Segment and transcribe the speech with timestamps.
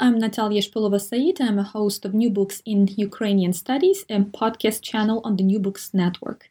[0.00, 1.40] I'm Natalia Shpylova-Saeed.
[1.40, 5.58] I'm a host of New Books in Ukrainian Studies, a podcast channel on the New
[5.58, 6.48] Books Network.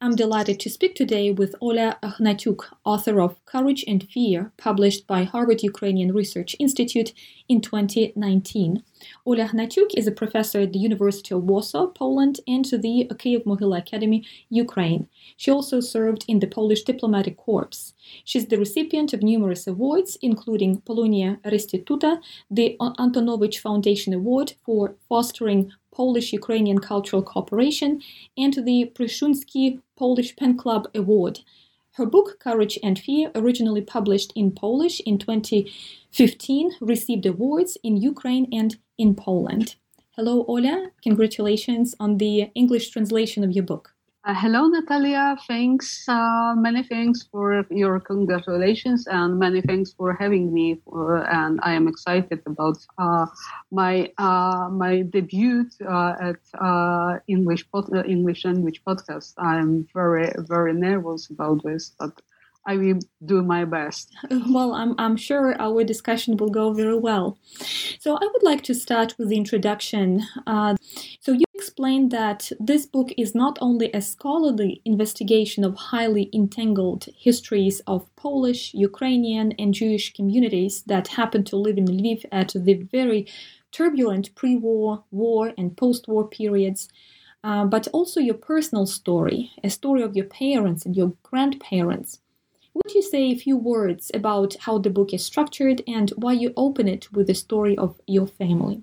[0.00, 5.22] I'm delighted to speak today with Ola Hnatiuk, author of Courage and Fear, published by
[5.22, 7.12] Harvard Ukrainian Research Institute
[7.48, 8.82] in 2019.
[9.24, 13.44] Ola Hnatiuk is a professor at the University of Warsaw, Poland, and to the Kyiv
[13.44, 15.08] Mohyla Academy, Ukraine.
[15.36, 17.94] She also served in the Polish Diplomatic Corps.
[18.24, 25.72] She's the recipient of numerous awards, including Polonia Restituta, the Antonovich Foundation Award for fostering
[25.92, 28.02] Polish Ukrainian cultural cooperation,
[28.36, 31.40] and the Pruszyński Polish Pen Club Award.
[31.96, 38.46] Her book, Courage and Fear, originally published in Polish in 2015, received awards in Ukraine
[38.52, 39.76] and in Poland.
[40.10, 40.90] Hello, Ola.
[41.02, 43.95] Congratulations on the English translation of your book.
[44.26, 45.36] Uh, hello, Natalia.
[45.46, 50.80] Thanks, uh, many thanks for your congratulations and many thanks for having me.
[50.84, 53.26] For, and I am excited about uh,
[53.70, 59.34] my uh, my debut uh, at uh, English pod- English language podcast.
[59.38, 62.12] I am very very nervous about this, but
[62.66, 64.12] I will do my best.
[64.56, 67.38] Well, I'm, I'm sure our discussion will go very well.
[68.00, 70.22] So, I would like to start with the introduction.
[70.46, 70.76] Uh,
[71.20, 77.06] so, you explained that this book is not only a scholarly investigation of highly entangled
[77.16, 82.74] histories of Polish, Ukrainian, and Jewish communities that happen to live in Lviv at the
[82.74, 83.26] very
[83.70, 86.88] turbulent pre war, war, and post war periods.
[87.44, 92.18] Uh, but also your personal story, a story of your parents and your grandparents.
[92.76, 96.52] Would you say a few words about how the book is structured and why you
[96.58, 98.82] open it with the story of your family?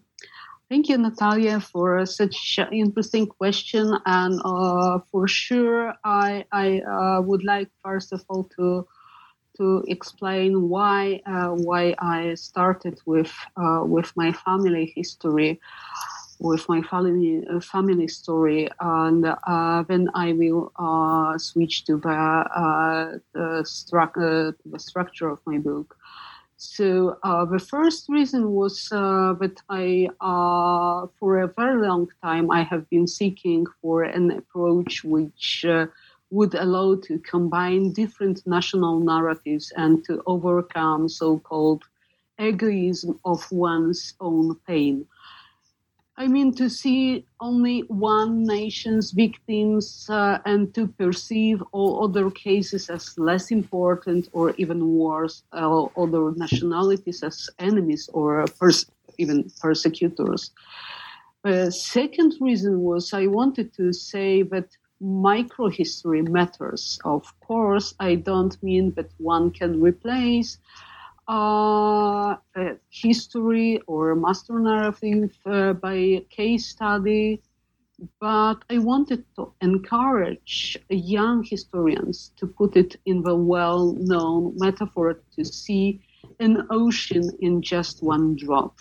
[0.68, 3.96] Thank you, Natalia, for such an interesting question.
[4.08, 8.88] And uh, for sure, I, I uh, would like first of all to
[9.58, 15.60] to explain why uh, why I started with uh, with my family history
[16.44, 22.10] with my family uh, family story, and uh, then I will uh, switch to the,
[22.10, 23.18] uh,
[23.64, 25.96] stru- uh, the, structure of my book.
[26.58, 30.10] So uh, the first reason was that I,
[31.20, 35.66] for a very long time, I have been seeking for an approach which
[36.30, 41.84] would allow to combine different national narratives and to overcome so-called
[42.40, 45.06] egoism of one's own pain.
[46.16, 52.90] I mean, to see only one nation's victims uh, and to perceive all other cases
[52.90, 58.86] as less important or even worse, uh, other nationalities as enemies or pers-
[59.18, 60.52] even persecutors.
[61.44, 64.70] The second reason was I wanted to say that
[65.02, 67.00] microhistory matters.
[67.04, 70.60] Of course, I don't mean that one can replace
[71.28, 72.36] uh,
[72.90, 77.42] history or master narrative uh, by case study,
[78.20, 85.22] but I wanted to encourage young historians to put it in the well known metaphor
[85.36, 86.02] to see
[86.40, 88.78] an ocean in just one drop.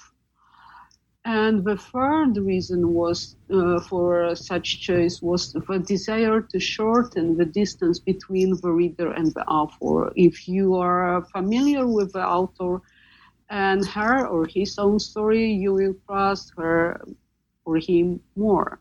[1.24, 7.44] And the third reason was uh, for such choice was the desire to shorten the
[7.44, 10.12] distance between the reader and the author.
[10.16, 12.80] If you are familiar with the author
[13.50, 17.00] and her or his own story, you will trust her
[17.64, 18.80] or him more.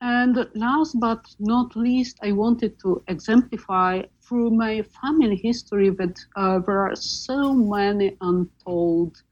[0.00, 6.58] And last but not least, I wanted to exemplify through my family history that uh,
[6.60, 9.22] there are so many untold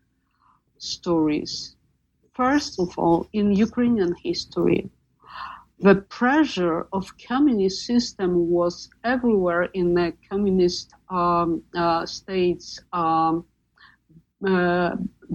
[0.78, 1.76] stories.
[2.44, 4.90] First of all, in Ukrainian history,
[5.86, 8.74] the pressure of communist system was
[9.14, 13.44] everywhere in the communist um, uh, states um,
[14.52, 14.90] uh,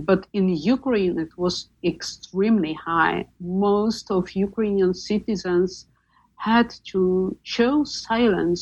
[0.09, 1.55] but in Ukraine, it was
[1.93, 3.17] extremely high.
[3.39, 5.71] Most of Ukrainian citizens
[6.49, 7.01] had to
[7.53, 8.61] choose silence,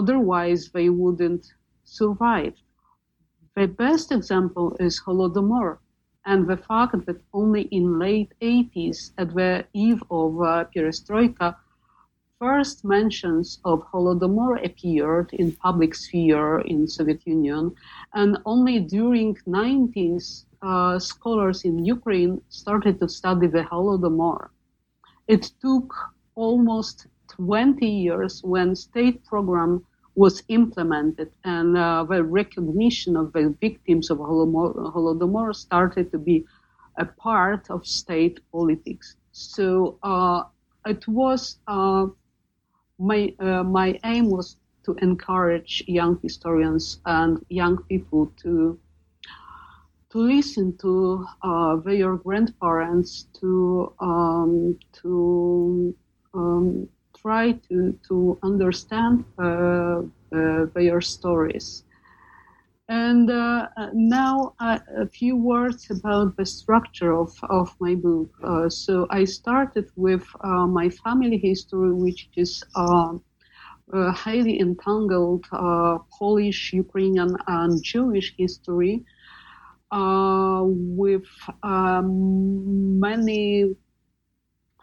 [0.00, 1.44] otherwise they wouldn't
[1.84, 2.54] survive.
[3.54, 5.78] The best example is Holodomor,
[6.26, 11.56] and the fact that only in late 80s, at the eve of uh, perestroika,
[12.38, 17.74] first mentions of Holodomor appeared in public sphere in Soviet Union,
[18.14, 24.48] and only during 90s, uh, scholars in Ukraine started to study the Holodomor.
[25.28, 25.94] It took
[26.34, 34.10] almost 20 years when state program was implemented and uh, the recognition of the victims
[34.10, 36.44] of Holodomor started to be
[36.98, 39.16] a part of state politics.
[39.32, 40.44] So uh,
[40.86, 42.06] it was uh,
[42.98, 48.78] my uh, my aim was to encourage young historians and young people to
[50.10, 55.94] to listen to uh, their grandparents, to um, to
[56.34, 56.88] um,
[57.24, 61.84] try to to understand uh, uh their stories.
[62.88, 68.28] And uh, now uh, a few words about the structure of, of my book.
[68.42, 72.62] Uh, so I started with uh, my family history, which is
[74.24, 75.46] highly entangled
[76.18, 79.02] Polish, Ukrainian, and Jewish history,
[79.90, 81.28] with
[81.62, 83.74] um, many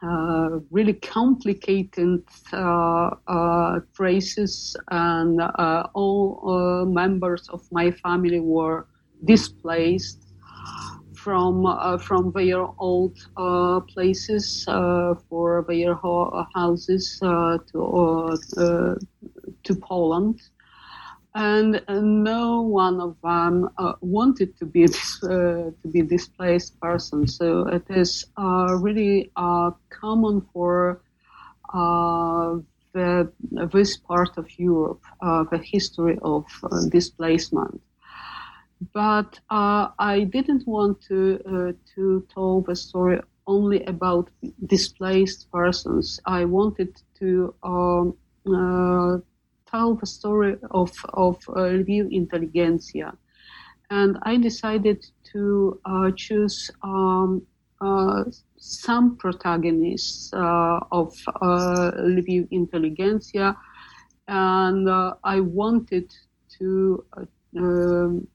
[0.03, 8.87] uh, really complicated uh, uh, traces, and uh, all members of my family were
[9.25, 10.25] displaced
[11.13, 11.67] from
[11.99, 13.15] from their old
[13.93, 14.65] places
[15.29, 15.93] for their
[16.55, 18.97] houses to
[19.63, 20.41] to Poland
[21.35, 24.83] and uh, no one of them uh, wanted to be
[25.23, 27.27] uh, to be displaced person.
[27.27, 31.01] So it is uh, really uh, common for
[31.73, 32.57] uh,
[32.93, 33.31] the,
[33.71, 36.45] this part of Europe, the history of
[36.89, 37.81] displacement.
[38.93, 44.29] But I didn't want to to tell the story only about
[44.65, 46.19] displaced persons.
[46.25, 48.17] I wanted to um,
[49.71, 53.17] tell the story of, of uh, Lviv intelligentsia.
[53.89, 57.41] And I decided to uh, choose um,
[57.81, 58.25] uh,
[58.57, 63.57] some protagonists of Lviv intelligentsia,
[64.27, 64.87] and
[65.23, 66.13] I wanted
[66.59, 67.03] to
[67.57, 68.27] um,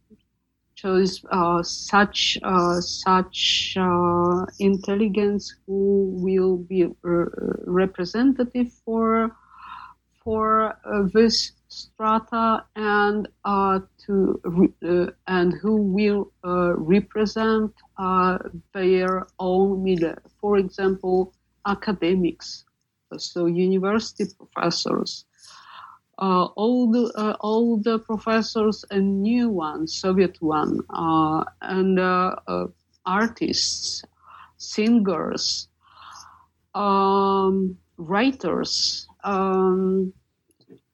[0.74, 6.86] choose uh, such uh, such uh, intelligence who will be
[7.64, 9.34] representative for
[10.26, 14.40] for uh, this strata and uh, to
[14.82, 17.72] uh, and who will represent
[18.74, 20.18] their own media.
[20.40, 21.32] For example,
[21.64, 22.64] academics,
[23.16, 25.26] so university professors,
[26.18, 26.48] uh,
[26.90, 27.36] the uh,
[27.84, 32.00] the professors and new ones, Soviet one, uh, and
[33.06, 34.02] artists,
[34.56, 35.68] singers,
[36.74, 40.12] um, writers, um,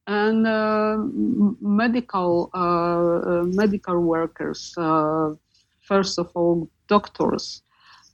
[0.07, 0.97] and uh,
[1.61, 4.75] medical uh, uh, medical workers.
[4.77, 5.31] Uh,
[5.83, 7.62] first of all, doctors.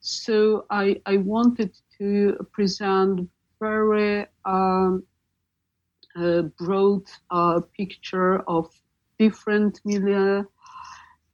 [0.01, 3.29] So I I wanted to present
[3.61, 5.03] very um,
[6.59, 8.67] broad uh, picture of
[9.19, 10.45] different milieu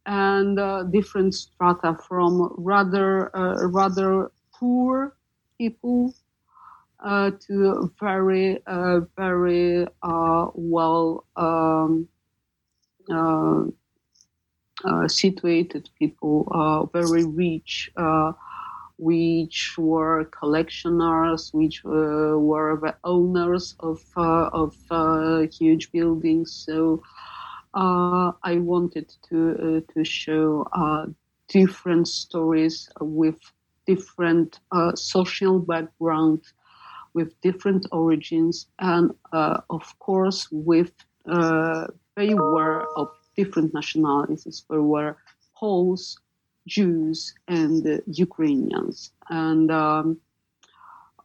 [0.06, 3.30] and uh, different strata from rather
[3.72, 5.16] rather poor
[5.58, 6.14] people
[7.04, 12.08] uh, to very, uh, very uh, well um,
[13.10, 13.64] uh,
[14.84, 17.90] uh, situated people, uh, very rich,
[18.96, 24.74] which were collectioners, which were the owners of of
[25.52, 26.52] huge buildings.
[26.52, 27.02] So
[27.74, 30.66] I wanted to to show
[31.48, 33.38] different stories with
[33.86, 34.60] different
[34.94, 36.42] social background
[37.14, 40.92] with different origins and, uh, of course, with
[41.26, 44.64] uh, they were of different nationalities.
[44.68, 45.16] There were
[45.56, 46.18] Poles,
[46.66, 49.12] Jews, and Ukrainians.
[49.30, 50.18] And um,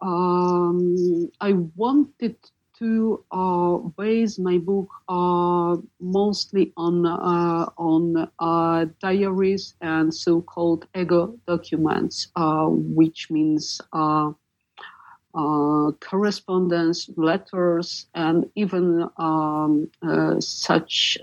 [0.01, 2.37] um, I wanted
[2.79, 11.37] to uh, base my book uh, mostly on uh, on uh, diaries and so-called ego
[11.45, 13.81] documents, uh, which means
[15.35, 19.89] uh, correspondence, letters, and even um,
[20.39, 21.17] such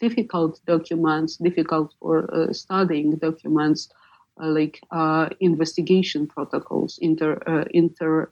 [0.00, 3.88] difficult documents, difficult for studying documents
[4.40, 8.30] uh, like uh, investigation protocols, inter, uh, inter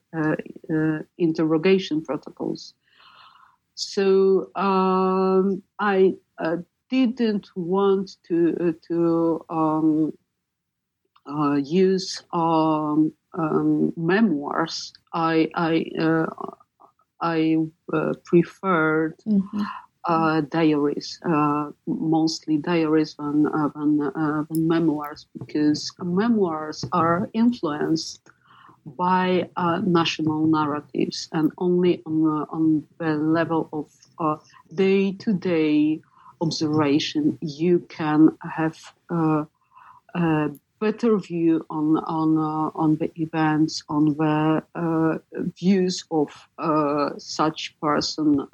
[1.18, 2.74] interrogation protocols.
[3.74, 6.14] So um, I
[6.88, 10.12] didn't want to to um,
[11.28, 14.92] uh, use um, um, memoirs.
[15.12, 16.26] I I uh,
[17.20, 17.56] I
[17.92, 19.62] uh, preferred mm-hmm
[20.08, 28.28] uh, diaries, uh, mostly diaries than, uh, than, uh, than, memoirs, because memoirs are influenced
[28.86, 33.68] by uh, national narratives and only on, on the level
[34.18, 34.42] of
[34.74, 36.00] day to day
[36.40, 38.78] observation you can have
[40.80, 45.18] better view on on uh, on the events, on the uh,
[45.58, 48.46] views of uh, such person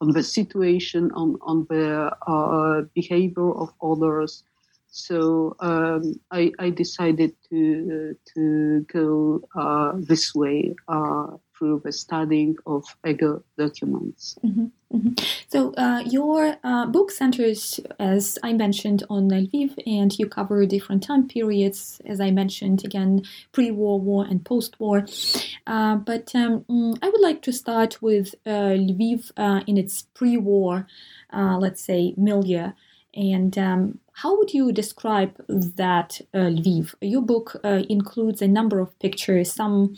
[0.00, 4.44] on the situation, on, on the uh, behavior of others.
[4.88, 12.56] So um, I, I, decided to to go uh, this way uh, through the studying
[12.66, 14.36] of ego documents.
[14.44, 15.12] Mm-hmm, mm-hmm.
[15.48, 21.02] So uh, your uh, book centers, as I mentioned, on Lviv, and you cover different
[21.02, 23.22] time periods, as I mentioned again,
[23.52, 25.06] pre-war, war, and post-war.
[25.66, 30.02] Uh, but um, mm, I would like to start with uh, Lviv uh, in its
[30.02, 30.86] pre-war,
[31.32, 32.72] uh, let's say, milieu.
[33.14, 36.94] And um, how would you describe that Lviv?
[37.00, 39.50] Your book includes a number of pictures.
[39.50, 39.96] Some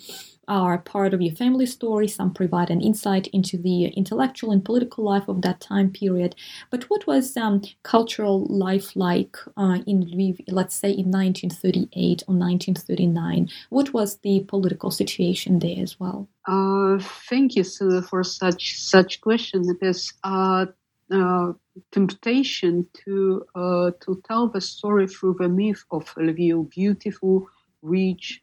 [0.49, 5.05] are part of your family story, some provide an insight into the intellectual and political
[5.05, 6.35] life of that time period.
[6.71, 12.35] But what was um, cultural life like uh, in Lviv, let's say in 1938 or
[12.35, 13.49] 1939?
[13.71, 16.28] What was the political situation there as well?
[16.47, 19.64] Uh, thank you Sue, for such such question.
[19.69, 20.67] Because uh,
[21.12, 21.52] uh,
[21.93, 27.47] temptation to uh, to tell the story through the myth of Lviv, beautiful,
[27.83, 28.43] rich,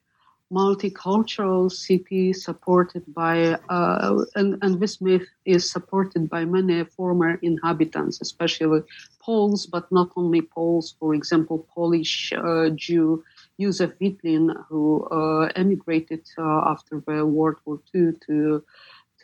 [0.53, 8.21] multicultural city supported by uh, and, and this myth is supported by many former inhabitants,
[8.21, 8.81] especially
[9.19, 10.95] Poles, but not only Poles.
[10.99, 13.23] For example, Polish uh, Jew
[13.59, 18.63] Józef Wittlin, who uh, emigrated after the World War II to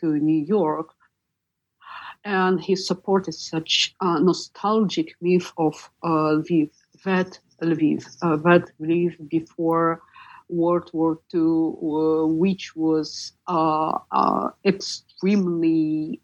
[0.00, 0.88] to New York
[2.24, 6.70] and he supported such uh, nostalgic myth of uh, Lviv,
[7.04, 10.02] that Lviv, uh, that Lviv before
[10.52, 16.20] World War II, uh, which was uh, uh, extremely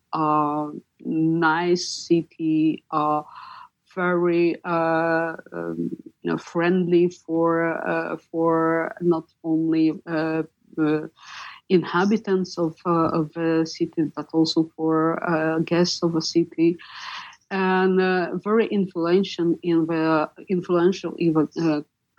[1.00, 2.84] nice city,
[3.94, 5.36] very um,
[6.22, 9.92] you know, friendly for for not only
[11.68, 16.76] inhabitants of, uh, of a city, but also for uh, guests of a city,
[17.50, 21.48] and uh, very influential in the influential even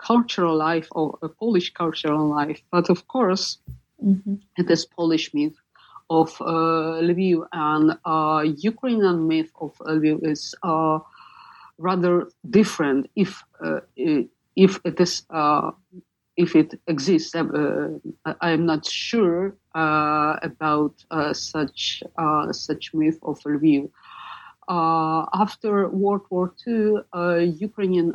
[0.06, 2.60] cultural life or a Polish cultural life.
[2.70, 3.58] But of course,
[4.04, 4.36] mm-hmm.
[4.56, 5.58] it is Polish myth
[6.08, 10.98] of uh, Lviv and uh, Ukrainian myth of Lviv is uh,
[11.78, 13.10] rather different.
[13.14, 13.42] If
[14.56, 15.22] if it is
[16.40, 17.34] if it exists.
[17.34, 17.98] Uh,
[18.40, 23.90] I am not sure uh, about uh, such uh, such myth of Lviv.
[24.70, 28.14] Uh, after World War II, uh, Ukrainian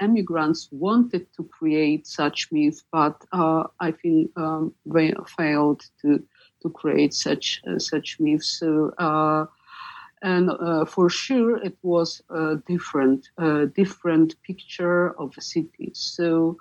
[0.00, 6.22] immigrants wanted to create such myth, but I think um, they failed to
[6.62, 8.48] to create such such myths.
[8.60, 8.70] So
[10.22, 16.56] and uh, for sure it was a different uh, different picture of the city so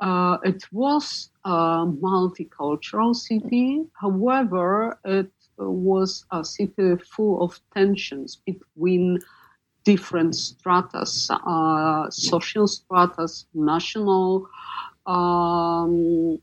[0.00, 3.82] uh, it was a multicultural city.
[3.94, 9.18] However, it was a city full of tensions between
[9.84, 14.48] different stratas, uh, social stratas, national,
[15.06, 16.38] um,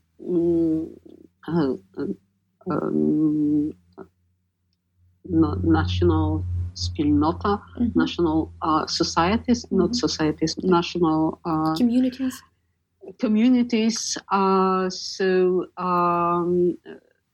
[1.46, 1.74] uh,
[2.70, 3.72] um,
[5.26, 6.44] national
[6.74, 7.98] spilnota, mm-hmm.
[7.98, 9.78] national uh, societies, mm-hmm.
[9.78, 12.42] not societies, national uh, communities
[13.18, 14.16] communities.
[14.30, 16.76] Uh, so um,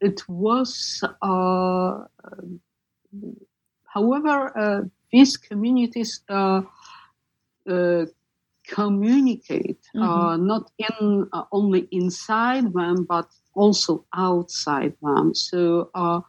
[0.01, 2.05] it was, uh,
[3.85, 6.63] however, uh, these communities uh,
[7.69, 8.07] uh,
[8.67, 10.47] communicate, uh, mm-hmm.
[10.47, 15.35] not in uh, only inside them, but also outside them.
[15.35, 16.21] So uh,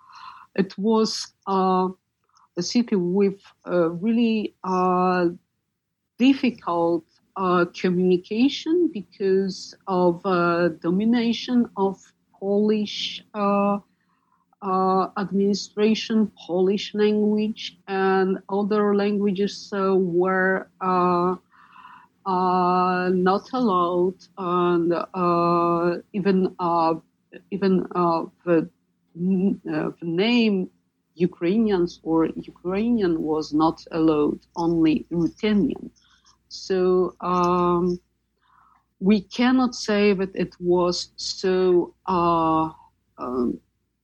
[0.55, 1.89] it was uh,
[2.57, 4.55] a city with really
[6.17, 7.05] difficult
[7.79, 10.23] communication because of
[10.81, 11.97] domination of
[12.41, 13.23] Polish
[14.61, 21.35] uh, administration, Polish language, and other languages uh, were uh,
[22.25, 26.93] uh not allowed, and uh, even uh,
[27.49, 27.79] even
[28.45, 28.69] the,
[29.15, 30.69] the, name
[31.15, 35.89] Ukrainians or Ukrainian was not allowed, only Ruthenian.
[36.49, 37.99] So um,
[39.01, 41.95] we cannot say that it was so.
[42.07, 43.59] Um,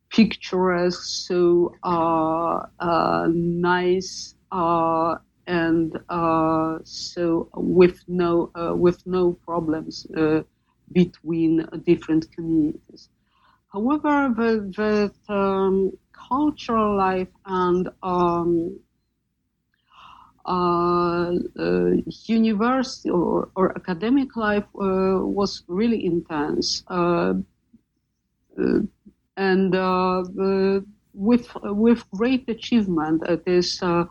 [0.10, 5.16] picturesque, so uh, uh, nice, uh,
[5.48, 10.42] and uh, so with no uh, with no problems uh,
[10.94, 13.10] between different communities.
[13.74, 18.80] However, the, the um, cultural life and um,
[22.28, 26.84] university or, or, academic life was really intense
[29.38, 30.24] and uh,
[31.14, 33.24] with with great achievement.
[33.28, 34.06] It is uh,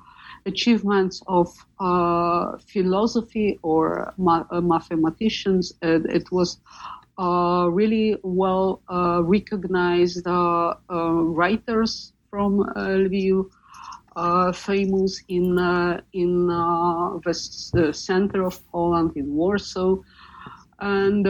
[0.46, 1.48] achievements of
[1.80, 5.72] uh, philosophy or ma- mathematicians.
[5.82, 6.58] it was
[7.18, 13.50] uh, really well uh, recognized uh, writers from Lviv,
[14.54, 15.58] famous in
[16.12, 19.96] in the center of Poland, in Warsaw,
[20.80, 21.24] and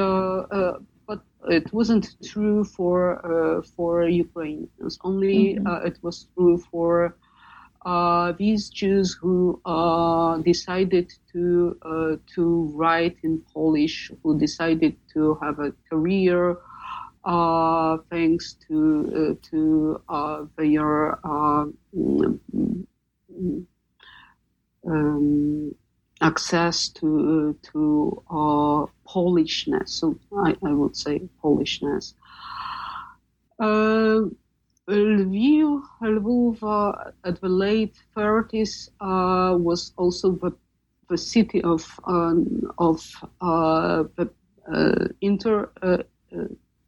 [1.07, 4.99] but it wasn't true for uh, for Ukrainians.
[5.02, 5.66] Only mm-hmm.
[5.66, 7.16] uh, it was true for
[7.87, 15.38] uh, these Jews who uh, decided to uh, to write in Polish, who decided to
[15.40, 16.59] have a career
[17.26, 20.00] uh, thanks to to
[20.56, 22.38] their mm,
[24.86, 25.74] um,
[26.20, 29.88] access to to uh, Polishness.
[29.88, 32.14] So I, I, would say Polishness.
[33.58, 34.30] Uh,
[34.88, 40.52] Lviv, Lviv uh, at the late 30s uh, was also the,
[41.08, 43.04] the city of um, of
[43.40, 44.30] uh, the
[44.72, 45.70] uh, inter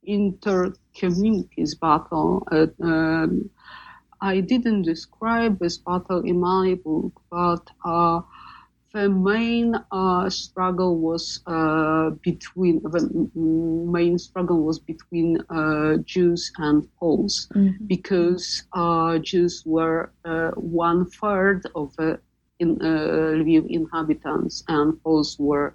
[0.08, 2.46] inter communities battle.
[2.82, 3.50] Um,
[4.20, 7.64] I didn't describe this battle in my book, but
[8.92, 16.88] the main uh, struggle was uh, between the main struggle was between uh, Jews and
[16.98, 17.84] Poles mm-hmm.
[17.86, 22.18] because uh, Jews were uh, one third of the
[22.60, 25.74] in, uh, Lviv inhabitants and Poles were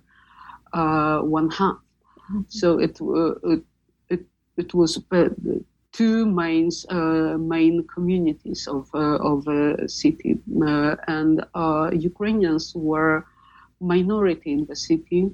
[0.74, 1.78] one half.
[2.32, 2.42] Mm-hmm.
[2.50, 3.00] So it,
[3.44, 3.64] it
[4.58, 5.02] it was
[5.92, 11.46] two main uh, main communities of uh, of the city, uh, and
[11.94, 13.26] Ukrainians were
[13.80, 15.32] minority in the city.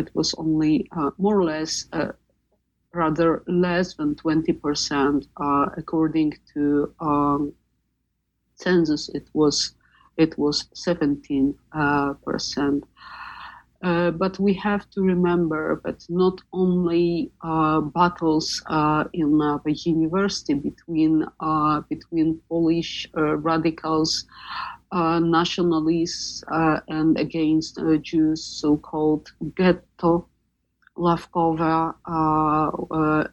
[0.00, 1.86] it was only more or less
[2.92, 7.52] rather less than 20% uh, according to um,
[8.56, 9.74] census it was
[10.16, 12.84] it was 17 uh, percent
[13.82, 19.72] uh, but we have to remember that not only uh, battles uh, in uh, the
[19.72, 24.26] university between uh, between Polish radicals,
[24.92, 26.44] nationalists,
[26.88, 30.28] and against Jews, so-called ghetto,
[30.98, 31.94] ławkowe,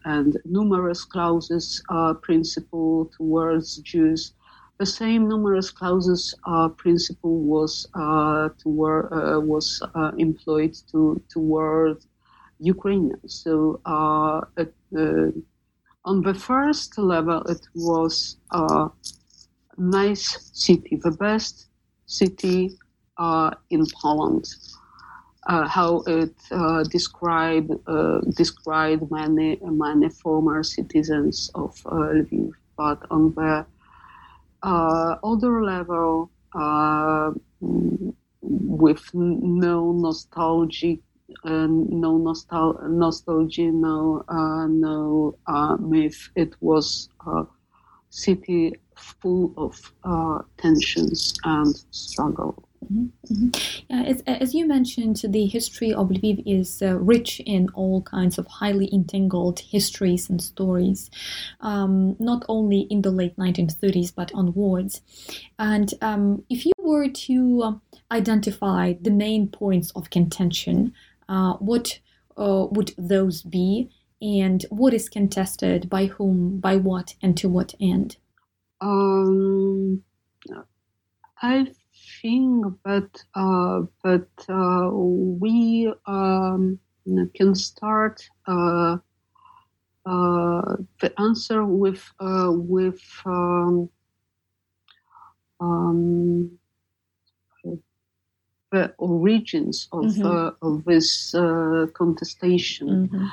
[0.06, 1.82] and numerus clausus
[2.22, 4.32] principle towards Jews
[4.80, 11.98] the same numerus clausus uh, principle was uh, toward, uh, was uh, employed to toward
[12.60, 13.13] Ukraine.
[13.26, 15.32] So uh, it, uh,
[16.06, 18.90] on the first level, it was a
[19.78, 21.68] nice city, the best
[22.06, 22.78] city
[23.70, 24.46] in Poland.
[25.78, 26.36] how it
[26.92, 27.72] described
[28.36, 29.50] described many
[29.86, 33.66] many former citizens of Lviv, but on the
[34.68, 37.32] uh, other level uh,
[38.42, 41.00] with no nostalgic
[41.46, 46.30] uh, no nostal- nostalgia, no uh, no uh, myth.
[46.36, 47.44] It was a
[48.10, 52.67] city full of uh, tensions and struggle.
[52.84, 53.50] Mm-hmm.
[53.90, 58.38] Yeah, as, as, you mentioned, the history of Lviv is uh, rich in all kinds
[58.38, 61.10] of highly entangled histories and stories,
[61.62, 65.02] um, not only in the late 1930s but onwards.
[65.60, 70.94] And um, if you were to identify the main points of contention,
[71.28, 72.00] uh, what
[72.38, 73.90] uh, would those be,
[74.22, 78.18] and what is contested by whom, by what, and to what end?
[78.80, 80.04] Um,
[81.42, 81.72] I
[82.22, 86.80] think that uh, that uh, we um,
[87.36, 88.98] can start uh,
[90.06, 93.90] uh the answer with uh, with um,
[95.60, 96.52] um,
[98.72, 100.26] the origins of mm-hmm.
[100.26, 101.32] Uh, of this
[101.94, 103.26] contestation, mm-hmm.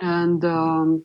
[0.00, 1.04] and um,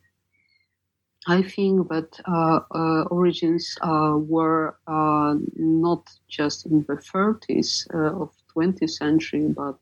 [1.28, 8.22] I think that uh, uh, origins uh, were uh, not just in the 30s uh,
[8.22, 9.76] of 20th century, but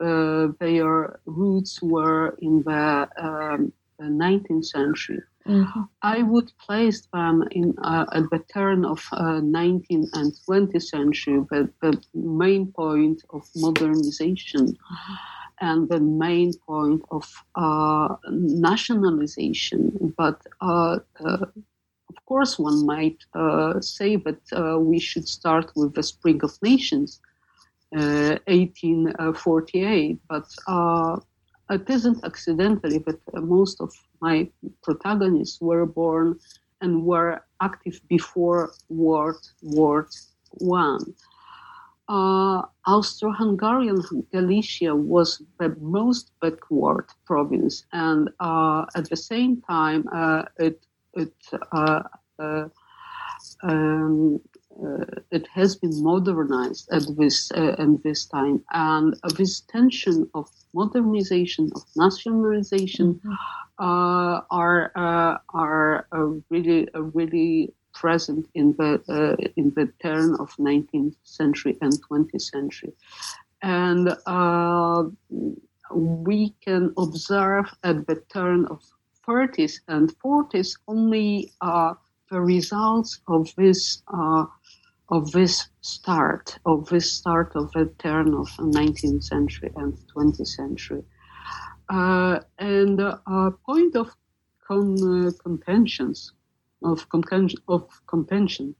[0.00, 5.22] uh, their roots were in the, um, 19th century.
[5.46, 5.82] Mm-hmm.
[6.02, 12.02] I would place them in at the turn of 19th and 20th century, the, the
[12.14, 14.66] main point of modernization.
[14.66, 20.14] Mm-hmm and the main point of uh, nationalization.
[20.16, 21.46] But uh, uh,
[22.08, 26.60] of course, one might uh, say that uh, we should start with the Spring of
[26.62, 27.20] Nations,
[27.90, 30.18] 1848.
[30.30, 30.48] Uh, but
[31.70, 34.50] it isn't accidentally that most of my
[34.82, 36.36] protagonists were born
[36.80, 40.08] and were active before World War
[40.50, 41.14] One
[42.08, 50.44] uh, Austro-Hungarian Galicia was the most backward province, and uh, at the same time, uh,
[50.58, 51.32] it it
[51.72, 52.02] uh,
[52.38, 52.68] uh,
[53.62, 54.40] um,
[54.84, 61.70] uh, it has been modernized at this at this time, and this tension of modernization
[61.74, 63.32] of nationalization mm-hmm.
[63.78, 64.92] are
[65.54, 66.06] are
[66.50, 72.92] really really present in the uh, in the turn of 19th century and 20th century,
[73.62, 75.04] and uh,
[75.90, 78.82] we can observe at the turn of
[79.26, 81.94] 30s and 40s only uh,
[82.30, 84.44] the results of this uh,
[85.10, 91.02] of this start of this start of the turn of 19th century and 20th century.
[91.90, 94.08] Uh, and a uh, point of
[94.66, 96.32] con- contentions
[96.84, 97.60] of, contention.
[97.68, 98.74] Of contention.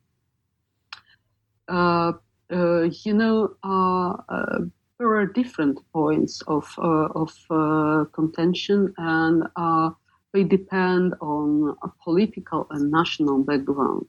[1.68, 2.12] Uh,
[2.52, 4.58] uh, you know, uh, uh,
[4.98, 7.32] there are different points of of
[8.12, 9.44] contention, and
[10.32, 14.06] they depend on a political and national background.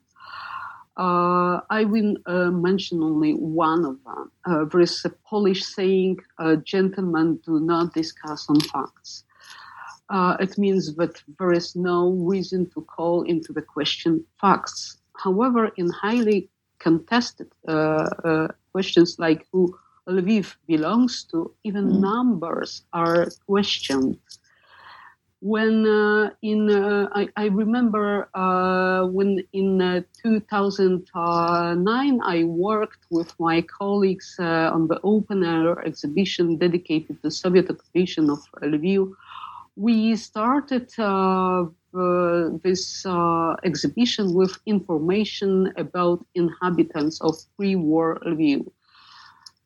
[0.98, 4.32] Uh, I will uh, mention only one of them.
[4.46, 6.20] Uh, there is a Polish saying,
[6.64, 9.26] gentlemen do not discuss on facts
[10.10, 14.98] uh, it means that there is no reason to call into the question facts.
[15.18, 19.76] However, in highly contested uh, uh, questions like who
[20.08, 22.00] Lviv belongs to, even mm.
[22.00, 24.20] numbers are questioned.
[25.42, 33.62] When uh, in, uh, I, I, remember uh, when in 2009 I worked with my
[33.62, 39.14] colleagues on the open air exhibition dedicated to Soviet occupation of Lviv
[39.76, 48.66] we started uh, uh, this uh, exhibition with information about inhabitants of pre-war Lviv.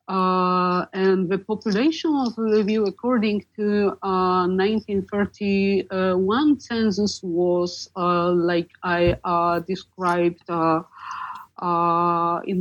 [0.08, 6.16] Uh, and the population of Lviv, according to 1931 uh,
[6.60, 9.16] census, was uh, like I
[9.68, 10.84] described in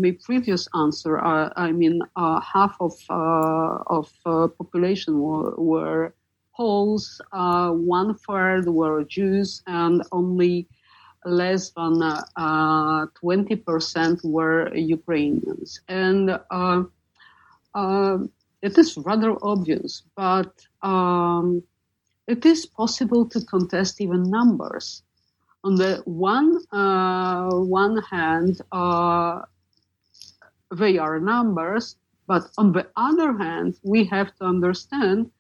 [0.03, 1.19] my previous answer.
[1.19, 6.13] I mean, half of of population were, were
[6.59, 10.69] Poles, uh, one third were Jews, and only
[11.25, 15.81] less than uh, 20% were Ukrainians.
[15.89, 16.85] And uh,
[17.75, 18.19] uh,
[18.63, 21.63] it is rather obvious, but um,
[22.27, 25.03] it is possible to contest even numbers.
[25.65, 29.43] On the one uh, one hand, uh,
[30.77, 35.31] they are numbers, but on the other hand, we have to understand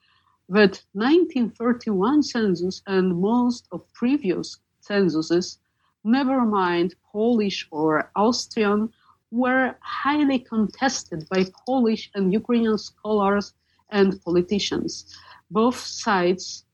[0.48, 5.58] that 1931 census and most of previous censuses,
[6.04, 8.90] never mind Polish or Austrian,
[9.30, 13.52] were highly contested by Polish and Ukrainian scholars
[13.90, 15.14] and politicians.
[15.50, 16.64] Both sides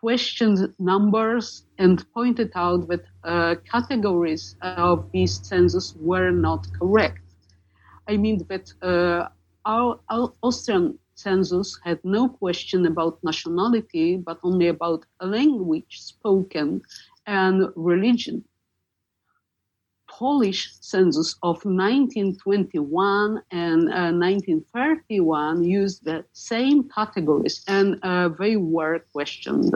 [0.00, 7.20] questioned numbers and pointed out that uh, categories of these census were not correct.
[8.08, 9.28] I mean that uh,
[9.66, 16.82] our, our Austrian census had no question about nationality, but only about language spoken
[17.26, 18.44] and religion.
[20.08, 28.98] Polish census of 1921 and uh, 1931 used the same categories and uh, they were
[29.12, 29.72] questioned.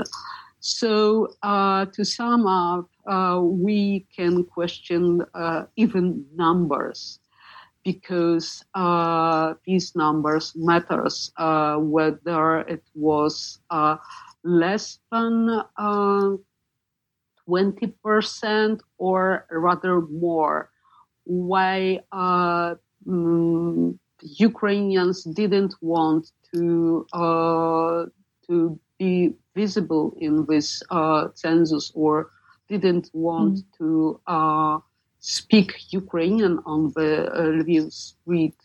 [0.61, 7.20] So, uh, to sum up, uh, we can question uh, even numbers
[7.85, 13.61] because uh, these numbers matters whether it was
[14.42, 15.62] less than
[17.49, 20.70] 20% or rather more.
[21.25, 22.75] Why uh,
[23.07, 28.07] mm, Ukrainians didn't want to uh,
[28.47, 32.31] to be visible in this uh, census or
[32.68, 33.64] didn't want mm.
[33.79, 34.79] to uh,
[35.24, 38.56] speak Ukrainian on the uh, Lviv street.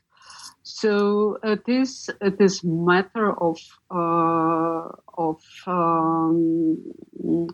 [0.63, 3.57] So it is it is matter of
[3.89, 7.47] uh, of um,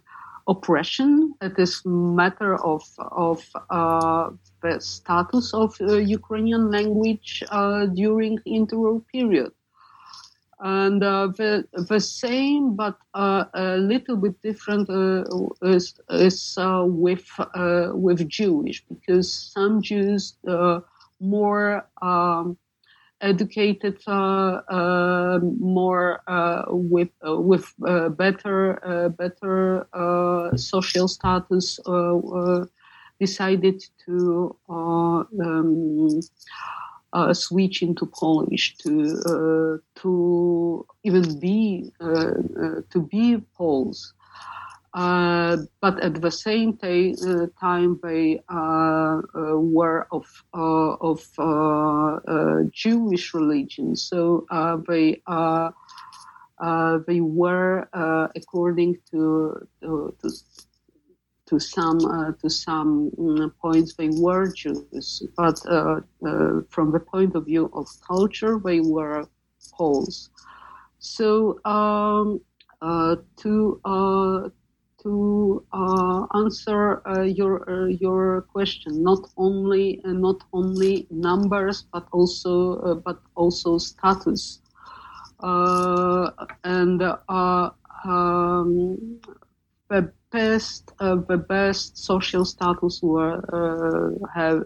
[0.47, 1.33] oppression.
[1.39, 4.31] It is matter of of uh,
[4.63, 9.51] the status of uh, Ukrainian language uh, during interwar period,
[10.65, 15.23] and uh, the the same but uh, a little bit different uh,
[15.62, 17.25] is is with
[17.93, 20.36] with Jewish because some Jews
[21.19, 21.88] more.
[22.01, 22.58] Um,
[23.21, 27.73] educated uh, uh, more uh, with with
[28.17, 29.88] better better
[30.58, 31.80] social status
[33.19, 36.19] decided to um,
[37.15, 38.91] uh, switch into Polish to
[39.25, 42.34] uh, to even be uh,
[42.91, 44.13] to be Poles.
[44.93, 51.19] Uh, but at the same t- uh, time, they uh, uh were of uh, of
[52.71, 54.45] Jewish religion, so
[54.88, 55.21] they
[57.08, 57.88] they were
[58.36, 60.30] according to to, to
[61.60, 61.99] some
[62.41, 65.60] to some mm, points they were Jews, but
[66.69, 69.27] from the point of view of culture, they were
[69.77, 70.29] Poles.
[70.99, 72.41] So um,
[72.81, 74.51] to
[75.05, 79.03] to uh, answer uh, your uh, your question.
[79.03, 84.62] Not only uh, not only numbers, but also uh, but also status.
[85.43, 86.31] Uh,
[86.63, 88.97] and um,
[89.89, 93.36] the best the best social status were
[94.39, 94.60] have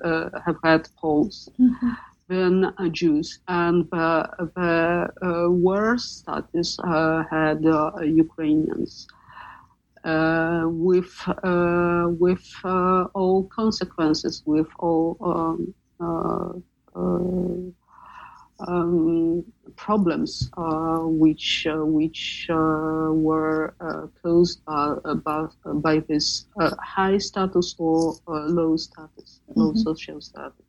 [0.46, 1.50] have had Poles.
[1.60, 1.90] Mm-hmm.
[2.30, 2.58] Than
[2.92, 6.78] Jews, and the, the worst status
[7.34, 7.66] had
[8.26, 9.08] Ukrainians.
[10.04, 15.74] Uh, with uh, with uh, all consequences, with all um,
[18.68, 19.44] um,
[19.76, 23.74] problems uh, which uh, which uh, were
[24.22, 26.46] caused by, by, by this
[26.82, 29.60] high status or low status, mm-hmm.
[29.60, 30.69] low social status.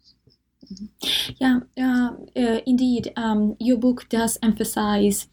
[1.39, 3.13] Yeah, uh, uh, indeed.
[3.17, 5.27] Um, your book does emphasize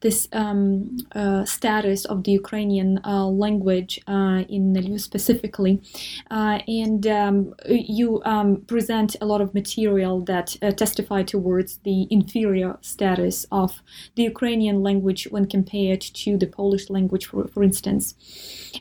[0.00, 5.82] this um, uh, status of the Ukrainian uh, language uh, in Lviv specifically,
[6.30, 13.46] and um, you um, present a lot of material that testify towards the inferior status
[13.50, 13.82] of
[14.16, 18.14] the Ukrainian language when compared to the Polish language, for, for instance.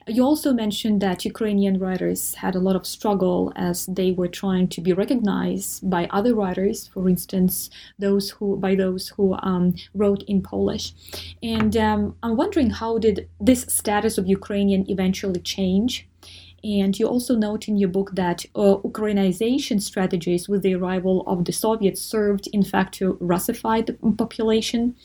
[0.07, 4.67] You also mentioned that Ukrainian writers had a lot of struggle as they were trying
[4.69, 10.23] to be recognized by other writers, for instance, those who by those who um, wrote
[10.23, 10.93] in Polish.
[11.41, 16.07] And um, I'm wondering how did this status of Ukrainian eventually change?
[16.63, 21.43] And you also note in your book that uh, Ukrainization strategies with the arrival of
[21.43, 24.95] the Soviets served, in fact, to Russify the population.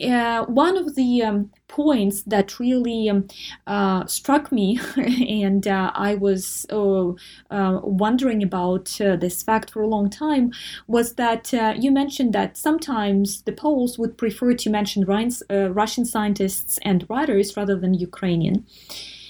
[0.00, 3.28] Uh, one of the um, points that really um,
[3.66, 7.10] uh, struck me, and uh, I was uh,
[7.50, 10.52] uh, wondering about uh, this fact for a long time,
[10.86, 17.08] was that you mentioned that sometimes the Poles would prefer to mention Russian scientists and
[17.10, 18.66] writers rather than Ukrainian.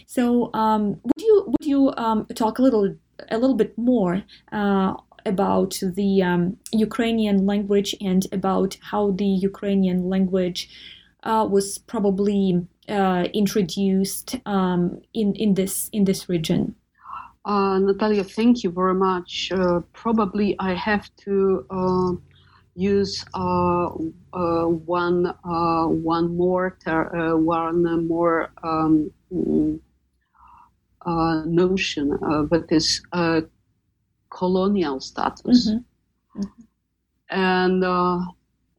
[0.06, 2.94] So, um, would you would you um, talk a little
[3.30, 4.22] a little bit more
[5.24, 10.68] about the um, Ukrainian language and about how the Ukrainian language
[11.22, 16.74] uh, was probably uh, introduced um, in in this in this region.
[17.44, 19.50] Uh, Natalia, thank you very much.
[19.52, 22.12] Uh, probably I have to uh,
[22.74, 25.24] use uh, one
[26.02, 29.10] one more ter- one more um,
[31.46, 33.00] notion, but this
[34.32, 35.70] colonial status.
[35.70, 36.40] Mm-hmm.
[36.40, 36.62] Mm-hmm.
[37.30, 38.18] And uh,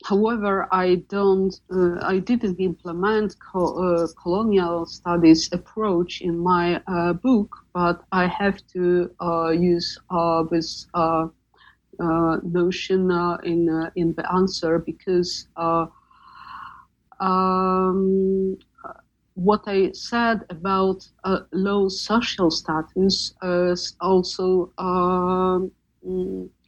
[0.06, 7.14] however, I don't, uh, I didn't implement co- uh, colonial studies approach in my uh,
[7.14, 11.28] book, but I have to uh, use uh, this uh,
[12.44, 13.12] notion
[13.44, 15.48] in in the answer because
[17.20, 18.58] um,
[19.36, 21.08] what I said about
[21.52, 25.72] low social status is also um,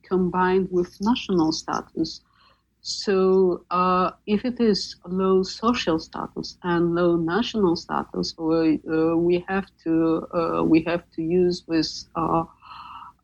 [0.04, 2.22] combined with national status.
[2.82, 9.44] So, uh, if it is low social status and low national status, we, uh, we
[9.48, 12.44] have to uh, we have to use this uh,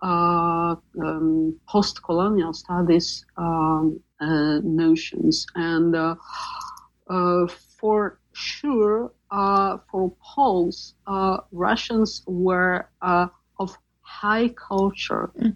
[0.01, 5.95] uh, um, post-colonial studies um, notions, and
[7.79, 10.95] for sure, for Poles,
[11.51, 15.55] Russians were of high culture, mm.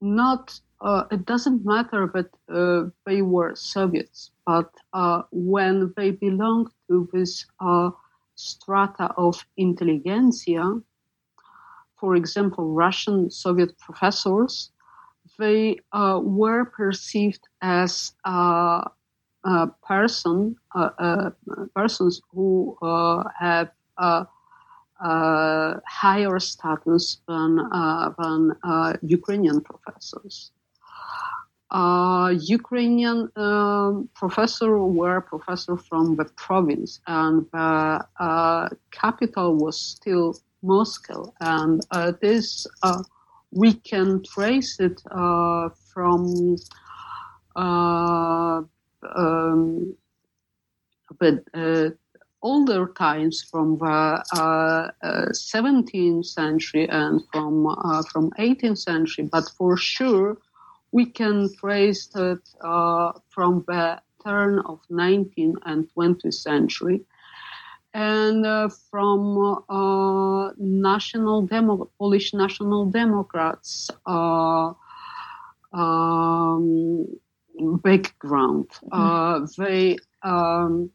[0.00, 6.68] not uh, it doesn't matter that uh, they were Soviets, but uh, when they belonged
[6.88, 7.90] to this uh,
[8.34, 10.80] strata of intelligentsia,
[11.98, 14.70] for example, Russian Soviet professors,
[15.38, 18.12] they uh, were perceived as
[19.46, 20.56] uh, person,
[21.74, 22.76] persons who
[23.40, 23.70] have
[24.98, 27.56] higher status than,
[28.18, 28.40] than
[29.02, 30.52] Ukrainian professors
[31.70, 40.38] uh, Ukrainian um, professor were professor from the province, and the uh, capital was still
[40.62, 41.32] Moscow.
[41.40, 43.02] And uh, this uh,
[43.50, 46.56] we can trace it uh, from
[49.14, 49.96] uh, um,
[51.20, 51.96] the
[52.42, 59.48] older times from the uh, uh, 17th century and from uh, from 18th century, but
[59.56, 60.36] for sure
[60.92, 67.00] we can trace it uh, from the turn of 19th and 20th century.
[67.94, 74.72] And uh, from uh, national demo- Polish national Democrats uh,
[75.72, 77.06] um,
[77.82, 78.68] background.
[78.92, 79.62] Mm-hmm.
[79.62, 80.90] they um,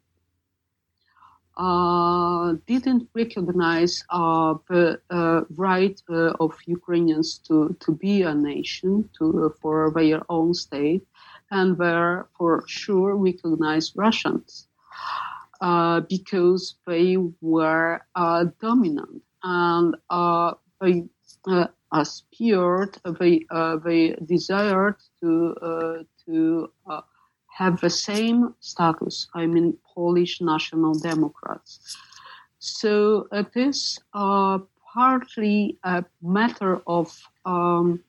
[1.58, 9.10] uh, didn't recognize uh, the uh, right uh, of Ukrainians to, to be a nation,
[9.20, 11.06] to for their own state,
[11.52, 14.68] and were for sure recognized Russians
[15.60, 19.96] uh, because they were uh, dominant and
[20.80, 21.04] they
[21.94, 23.46] aspired, they
[23.84, 26.72] they desired to to
[27.48, 29.28] have the same status.
[29.34, 31.98] I mean, Polish National Democrats.
[32.60, 34.60] So it is uh,
[34.94, 37.08] partly a matter of
[37.46, 38.04] um,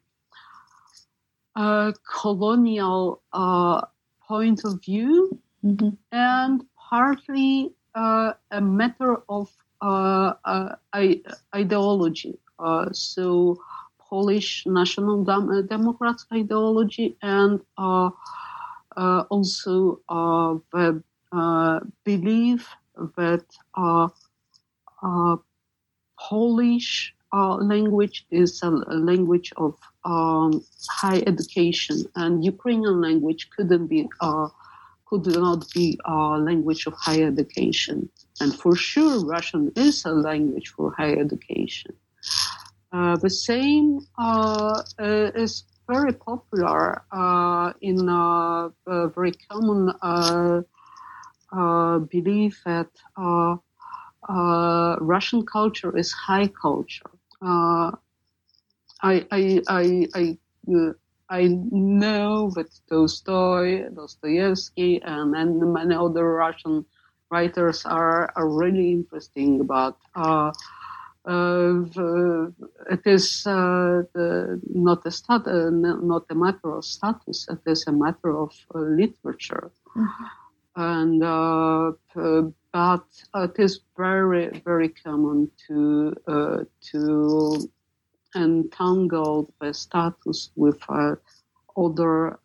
[1.56, 3.82] a colonial uh,
[4.26, 5.90] point of view mm-hmm.
[6.12, 10.76] and partly uh, a matter of uh, uh,
[11.54, 12.38] ideology.
[12.58, 13.58] Uh, so
[14.12, 18.10] Polish National Dem- Democrats ideology and uh,
[19.30, 22.68] also uh, the uh, belief
[23.16, 23.46] that
[26.28, 28.68] Polish language is a,
[29.10, 29.72] language of
[30.04, 34.00] um, high education, and Ukrainian language couldn't be
[35.08, 36.16] could not be a
[36.48, 37.98] language of higher education.
[38.42, 41.92] And for sure, Russian is a language for higher education.
[42.92, 49.92] Uh, the same uh, uh, is very popular uh, in a very common
[52.10, 52.88] belief that
[55.00, 57.10] Russian culture is high culture.
[59.02, 60.38] I, I, I, I
[61.30, 66.84] I know that Tolstoy, Dostoevsky, and, and many other Russian
[67.30, 70.52] writers are, are really interesting uh, uh,
[71.26, 74.02] it is uh,
[74.74, 77.46] not a stat- uh, not a matter of status.
[77.48, 80.24] It is a matter of literature, mm-hmm.
[80.76, 81.22] and
[82.72, 83.04] but
[83.34, 86.14] it is very very common to
[86.90, 87.70] to
[88.34, 90.80] entangle the status with
[91.76, 92.38] other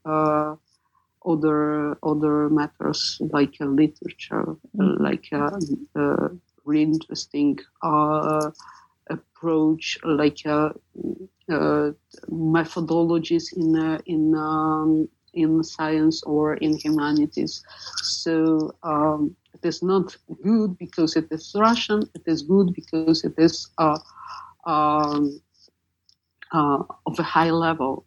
[1.27, 5.03] other other matters like uh, literature, mm-hmm.
[5.03, 5.51] like uh,
[5.99, 6.29] uh,
[6.67, 8.51] really interesting uh,
[9.09, 10.69] approach, like uh,
[11.51, 11.91] uh,
[12.31, 17.63] methodologies in in um, in science or in humanities.
[18.03, 22.09] So um, it is not good because it is Russian.
[22.15, 23.99] It is good because it is uh,
[24.65, 25.41] um,
[26.53, 28.05] uh, of a high level.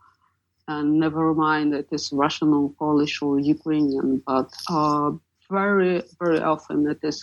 [0.68, 5.10] and never mind it is Russian or Polish or Ukrainian, but uh,
[5.50, 7.18] very, very often it is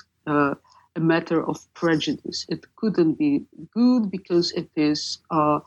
[0.98, 2.46] a matter of prejudice.
[2.50, 5.60] It couldn't be good because it is uh,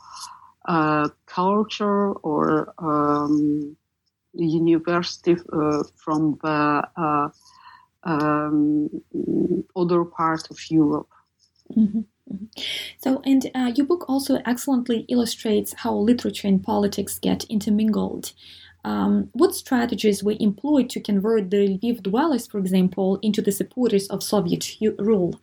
[1.26, 3.76] culture or um,
[4.34, 7.28] university uh, from the uh,
[8.04, 8.90] um,
[9.76, 11.08] other part of Europe.
[11.76, 12.00] Mm-hmm.
[12.32, 12.44] mm-hmm.
[12.98, 18.32] So, and uh, your book also excellently illustrates how literature and politics get intermingled.
[18.84, 24.08] Um, what strategies were employed to convert the Lviv dwellers, for example, into the supporters
[24.08, 25.38] of Soviet rule?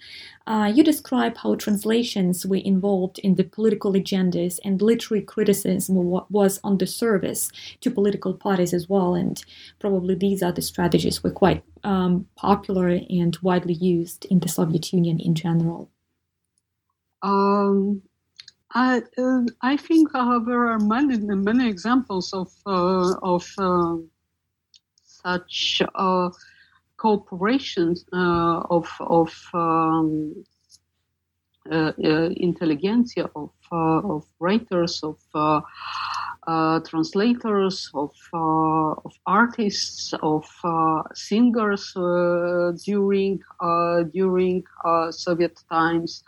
[0.47, 5.95] Uh, you describe how translations were involved in the political agendas and literary criticism
[6.29, 9.43] was on the service to political parties as well, and
[9.79, 15.19] probably these other strategies were quite um, popular and widely used in the Soviet Union
[15.19, 15.91] in general.
[17.21, 18.01] Um,
[18.73, 23.95] I, uh, I think uh, there are many many examples of uh, of uh,
[25.03, 26.29] such uh,
[26.97, 30.43] cooperations uh, of of um,
[31.69, 35.17] intelligentsia of of writers of
[36.89, 40.45] translators of of artists of
[41.13, 41.93] singers
[42.85, 43.39] during
[44.13, 44.63] during
[45.11, 46.23] Soviet times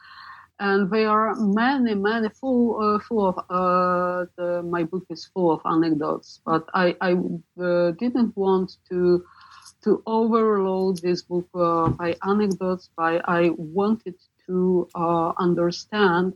[0.60, 5.52] and there are many, many full, uh, full of uh, the, my book is full
[5.52, 6.42] of anecdotes.
[6.46, 7.14] But I, I
[7.62, 9.26] uh, didn't want to
[9.82, 12.90] to overload this book uh, by anecdotes.
[12.98, 14.16] By I wanted
[14.48, 16.34] to uh, understand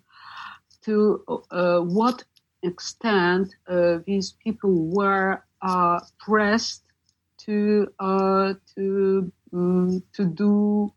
[0.83, 2.23] to uh, what
[2.61, 3.53] extent
[4.05, 5.43] these people were
[6.19, 6.83] pressed
[7.39, 7.87] to
[8.75, 10.93] to um, to do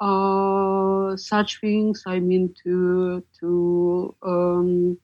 [0.00, 2.02] uh, such things.
[2.06, 4.98] I mean, to to um,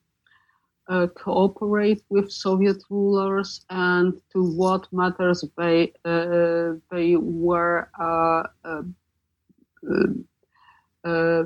[0.87, 8.43] uh, cooperate with Soviet rulers and to what matters they uh, they were uh,
[11.05, 11.43] uh,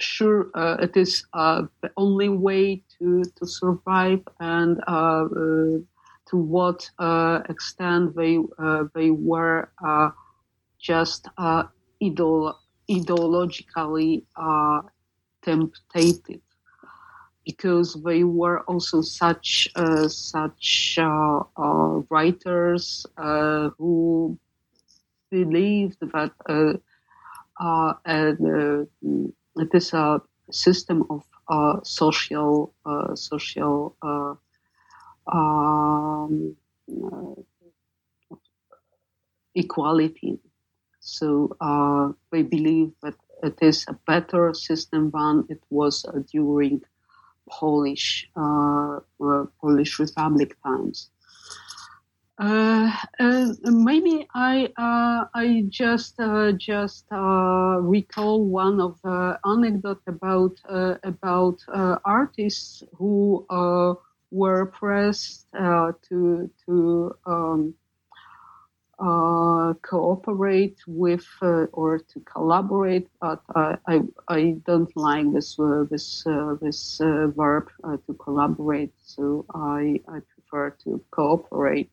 [0.00, 0.50] sure
[0.80, 6.90] it is the only way to to survive and to what
[7.48, 8.38] extent they
[8.94, 9.68] they were
[10.84, 11.64] just uh,
[12.02, 14.82] ideologically uh,
[15.42, 16.42] tempted
[17.46, 24.38] because they were also such uh, such uh, uh, writers uh, who
[25.30, 26.32] believed that
[29.56, 30.20] it is a
[30.50, 31.22] system of
[31.86, 32.74] social
[33.14, 33.96] social
[35.26, 36.56] um,
[39.54, 40.38] equality
[41.04, 46.80] so uh, we believe that it is a better system than it was uh, during
[47.46, 51.10] Polish uh, uh Polish Republic times.
[52.38, 52.90] Uh,
[53.64, 56.18] maybe I uh, I just
[56.56, 60.56] just recall one of the anecdote about
[61.04, 61.58] about
[62.04, 63.46] artists who
[64.30, 67.74] were pressed to to um,
[68.98, 75.84] uh, cooperate with uh, or to collaborate, but I, I, I don't like this uh,
[75.90, 78.92] this uh, this uh, verb uh, to collaborate.
[79.02, 81.90] So I, I prefer to cooperate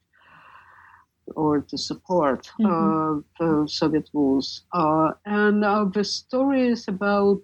[1.36, 3.22] or to support mm-hmm.
[3.39, 4.64] the Soviet rules.
[4.74, 7.41] and the story is about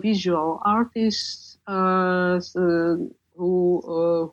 [0.00, 2.40] visual artists who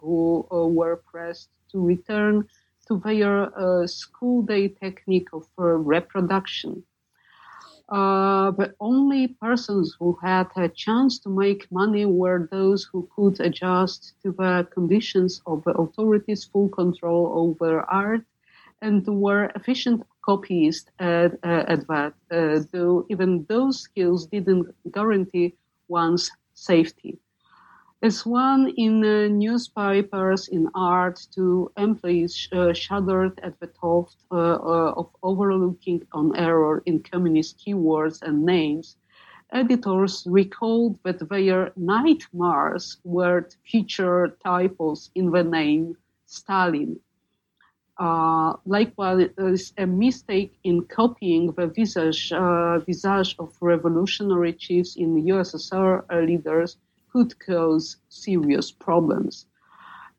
[0.02, 2.48] who were pressed to return
[2.92, 6.84] to their uh, school day technique of uh, reproduction.
[7.90, 13.40] Uh, the only persons who had a chance to make money were those who could
[13.40, 18.26] adjust to the conditions of the authorities' full control over art
[18.82, 25.54] and were efficient copyists at, uh, at that, uh, though even those skills didn't guarantee
[25.88, 27.20] one's safety.
[28.04, 34.38] As one in uh, newspapers, in art, two employees uh, shuddered at the thought uh,
[34.38, 38.98] uh, of overlooking an error in communist keywords and names.
[39.52, 45.96] Editors recalled that their nightmares were feature typos in the name
[46.26, 47.00] Stalin.
[48.00, 56.04] Uh, likewise, a mistake in copying the visage, uh, visage of revolutionary chiefs in USSR
[56.26, 56.78] leaders
[57.12, 59.46] could cause serious problems.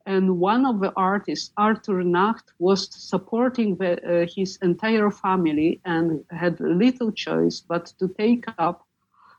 [0.04, 6.24] And one of the artists, Arthur Nacht, was supporting the, uh, his entire family and
[6.30, 8.86] had little choice but to take up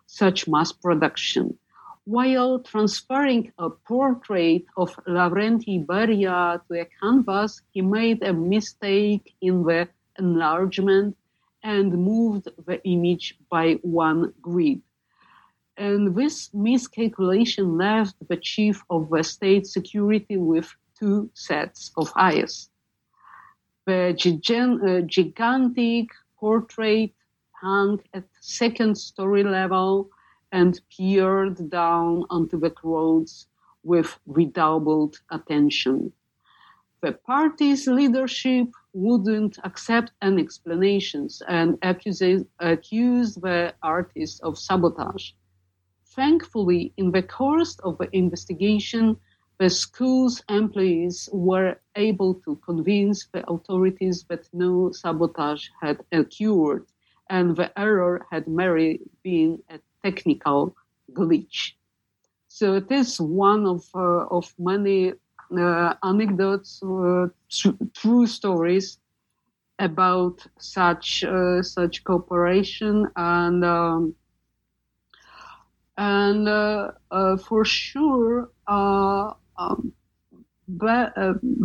[0.07, 1.57] such mass production.
[2.05, 9.63] while transferring a portrait of Lavrenti Beria to a canvas, he made a mistake in
[9.63, 9.87] the
[10.19, 11.15] enlargement
[11.63, 14.81] and moved the image by one grid.
[15.77, 22.69] And this miscalculation left the chief of the state security with two sets of eyes.
[23.85, 26.09] The uh, gigantic
[26.39, 27.13] portrait
[27.51, 30.09] hung at second story level
[30.51, 33.47] and peered down onto the crowds
[33.83, 36.13] with redoubled attention.
[37.01, 45.31] The party's leadership wouldn't accept any explanations and accused, accused the artist of sabotage.
[46.15, 49.17] Thankfully, in the course of the investigation,
[49.59, 56.85] the school's employees were able to convince the authorities that no sabotage had occurred
[57.29, 60.75] and the error had merely been a technical
[61.13, 61.73] glitch.
[62.47, 65.13] So it is one of, uh, of many
[65.57, 67.27] uh, anecdotes, uh,
[67.93, 68.99] true stories
[69.79, 74.15] about such uh, such cooperation and um,
[75.97, 79.91] and uh, uh, for sure um,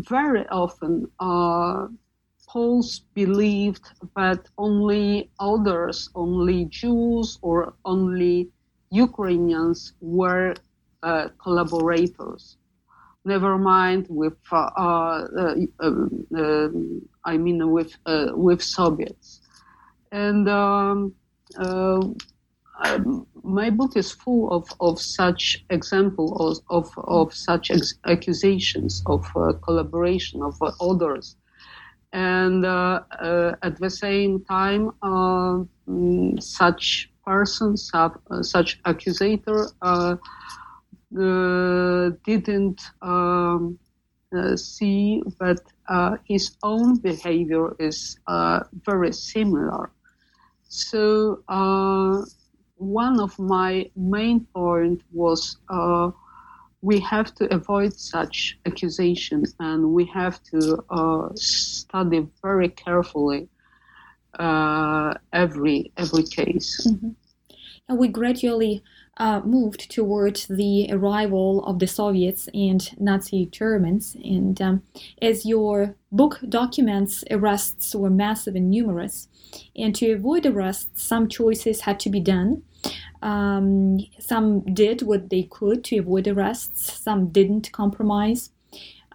[0.09, 1.07] very often
[2.49, 3.85] Poles believed
[4.17, 8.49] that only others, only Jews or only
[8.91, 10.55] Ukrainians were
[11.03, 12.57] uh, collaborators.
[13.25, 19.43] Never mind with, uh, uh, um, I mean, with uh, with Soviets.
[20.11, 21.13] And um,
[21.59, 22.01] uh,
[22.85, 29.03] um, my book is full of, of such examples of, of, of such ex- accusations
[29.07, 31.37] of uh, collaboration of others
[32.13, 37.91] and uh, uh, at the same time, uh, mm, such persons,
[38.43, 39.69] such accusator,
[42.25, 43.79] didn't um,
[44.57, 45.61] see that
[46.25, 48.19] his own behavior is
[48.87, 49.91] very similar.
[50.71, 51.43] So
[52.79, 56.11] one of my main point was uh,
[56.81, 63.49] we have to avoid such accusations and we have to uh, study very carefully
[64.39, 66.87] uh, every every case.
[66.87, 67.11] Mm-hmm.
[67.89, 68.83] And we gradually
[69.17, 74.15] uh, moved towards the arrival of the Soviets and Nazi Germans.
[74.23, 74.83] And um,
[75.21, 79.29] as your book documents, arrests were massive and numerous.
[79.75, 82.63] And to avoid arrests, some choices had to be done.
[83.23, 88.51] Um, some did what they could to avoid arrests, some didn't compromise.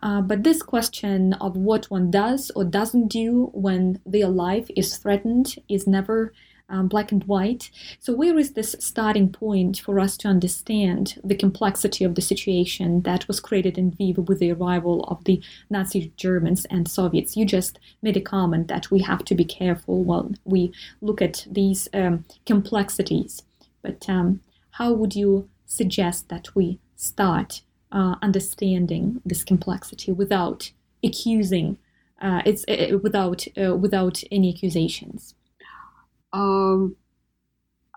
[0.01, 4.97] Uh, but this question of what one does or doesn't do when their life is
[4.97, 6.33] threatened is never
[6.69, 7.69] um, black and white.
[7.99, 13.01] So, where is this starting point for us to understand the complexity of the situation
[13.01, 17.37] that was created in Lviv with the arrival of the Nazi Germans and Soviets?
[17.37, 21.45] You just made a comment that we have to be careful while we look at
[21.49, 23.43] these um, complexities.
[23.83, 27.61] But um, how would you suggest that we start
[27.91, 30.71] uh, understanding this complexity without
[31.03, 31.77] accusing?
[32.19, 35.35] Uh, it's uh, without uh, without any accusations.
[36.31, 36.95] Um,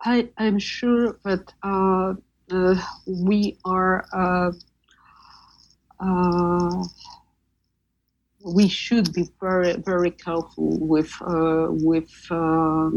[0.05, 2.15] I am sure that uh,
[2.51, 4.53] uh, we are
[8.47, 12.91] we should be very very careful with uh, with uh,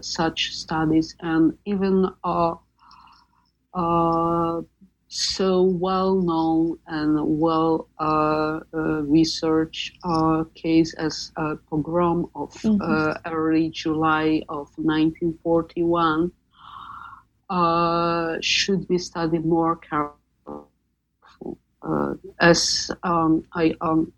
[0.00, 2.54] such studies and even uh,
[3.74, 4.60] uh
[5.14, 9.98] so well known and well uh, uh, researched
[10.54, 13.12] case as a pogrom of mm-hmm.
[13.30, 16.32] early July of 1941
[18.40, 20.64] should be studied more carefully.
[22.40, 24.10] as um, I um,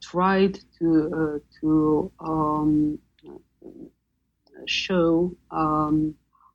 [0.00, 2.98] tried to uh, to um,
[4.66, 6.14] show um,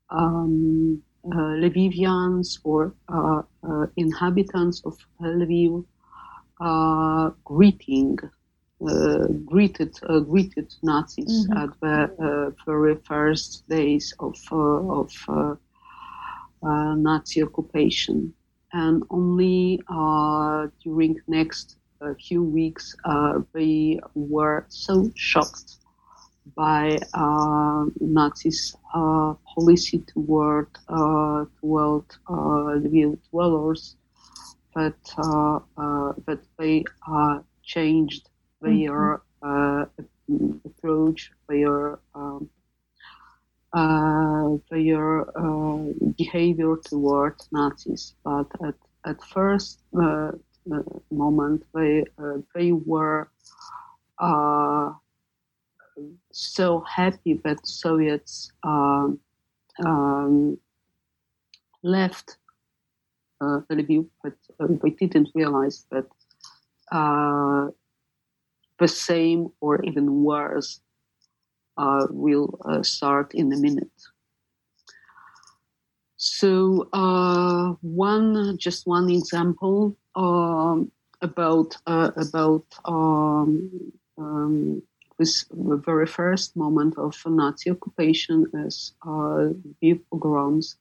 [0.10, 5.86] um, uh, Lvivians or uh, uh, inhabitants of Lviv
[6.60, 8.18] uh, greeting
[9.46, 9.94] greeted
[10.28, 11.58] greeted Nazis mm-hmm.
[11.58, 15.12] at the very first days of of
[16.64, 18.34] Nazi occupation,
[18.74, 19.80] and only
[20.84, 25.78] during next a few weeks, uh, they were so shocked
[26.56, 33.96] by uh, Nazis' uh, policy toward uh, toward uh, Lviv dwellers
[34.76, 36.84] that uh, uh, that they
[37.64, 38.30] changed
[38.62, 40.58] their mm-hmm.
[40.66, 42.50] approach, their um,
[43.74, 45.78] uh, their uh,
[46.18, 48.16] behavior toward Nazis.
[48.24, 48.76] But at,
[49.06, 50.32] at first uh, uh
[51.12, 53.30] moment, they, uh, they were
[54.20, 54.92] uh,
[56.32, 59.20] so happy that Soviets um,
[59.86, 60.58] um,
[61.84, 62.38] left
[63.42, 66.06] uh, Lviv, but they didn't realize that
[68.82, 70.82] the same or even worse
[71.78, 73.92] uh, will uh, start in a minute.
[76.18, 80.92] So uh, one, just one example um,
[81.22, 84.82] about uh, about um, um,
[85.18, 89.50] this very first moment of Nazi occupation is uh,
[90.10, 90.78] pogroms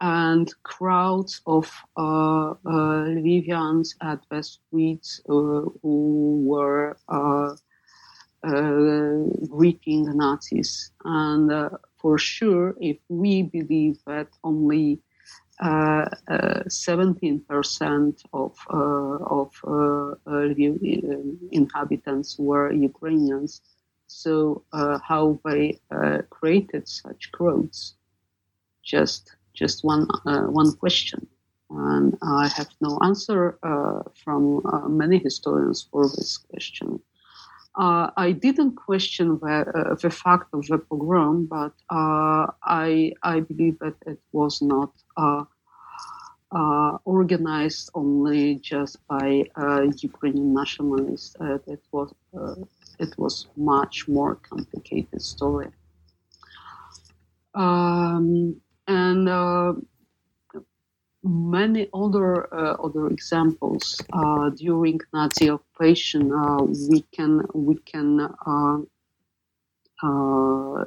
[0.00, 5.32] and crowds of uh, uh, Lvivians at the streets uh,
[5.82, 7.54] who were uh,
[9.48, 10.92] greeting the Nazis.
[11.04, 11.50] And
[11.96, 15.00] for sure, if we believe that only
[15.60, 18.56] 17% of
[19.38, 19.50] of
[20.26, 20.76] Lviv
[21.50, 23.60] inhabitants were Ukrainians,
[24.06, 24.62] so
[25.10, 25.80] how they
[26.30, 27.96] created such crowds?
[28.84, 31.26] Just just one uh, one question,
[31.70, 37.00] and I have no answer uh, from uh, many historians for this question.
[37.78, 43.38] Uh, I didn't question the, uh, the, fact of the pogrom, but uh, I I
[43.38, 44.90] believe that it was not
[47.04, 49.44] organized only just by
[50.10, 51.36] Ukrainian nationalists.
[51.74, 52.12] it was
[52.98, 55.70] it was much more complicated story.
[57.54, 59.74] Um, and uh,
[61.22, 66.32] many other uh, other examples uh, during Nazi occupation.
[66.32, 68.78] Uh, we can we can uh,
[70.02, 70.84] uh,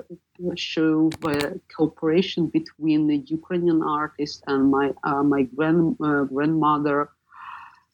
[0.56, 7.10] show the cooperation between the Ukrainian artist and my my grand grandmother.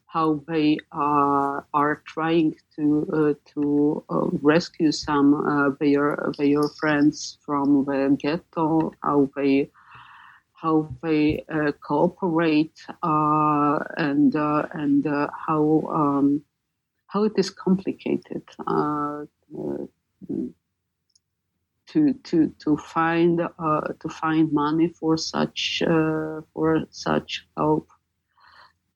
[0.06, 4.04] How they are trying to to
[4.42, 8.94] rescue some their their friends from the ghetto.
[9.04, 9.70] How they
[10.58, 16.42] how they uh, cooperate uh, and uh, and uh, how um,
[17.06, 19.24] how it is complicated uh,
[21.88, 25.84] to to to find to find money for such
[26.54, 27.88] for such help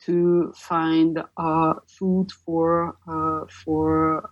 [0.03, 1.23] to find
[1.87, 2.97] food for
[3.63, 4.29] for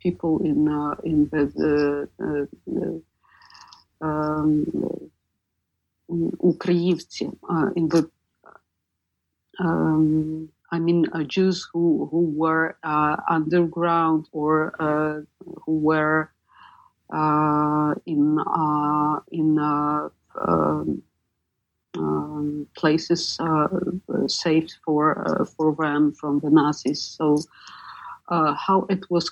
[0.00, 0.68] people in
[1.04, 3.02] in the, the, the
[4.00, 5.11] um,
[6.42, 8.10] Ukrainians in the
[9.58, 15.20] um, I mean uh, Jews who who were uh, underground or uh,
[15.64, 16.30] who were
[17.12, 20.08] uh, in uh, in uh,
[20.40, 21.02] um,
[21.98, 23.38] um, places
[24.26, 27.02] saved for for them from the Nazis.
[27.02, 27.36] So
[28.28, 29.30] how it was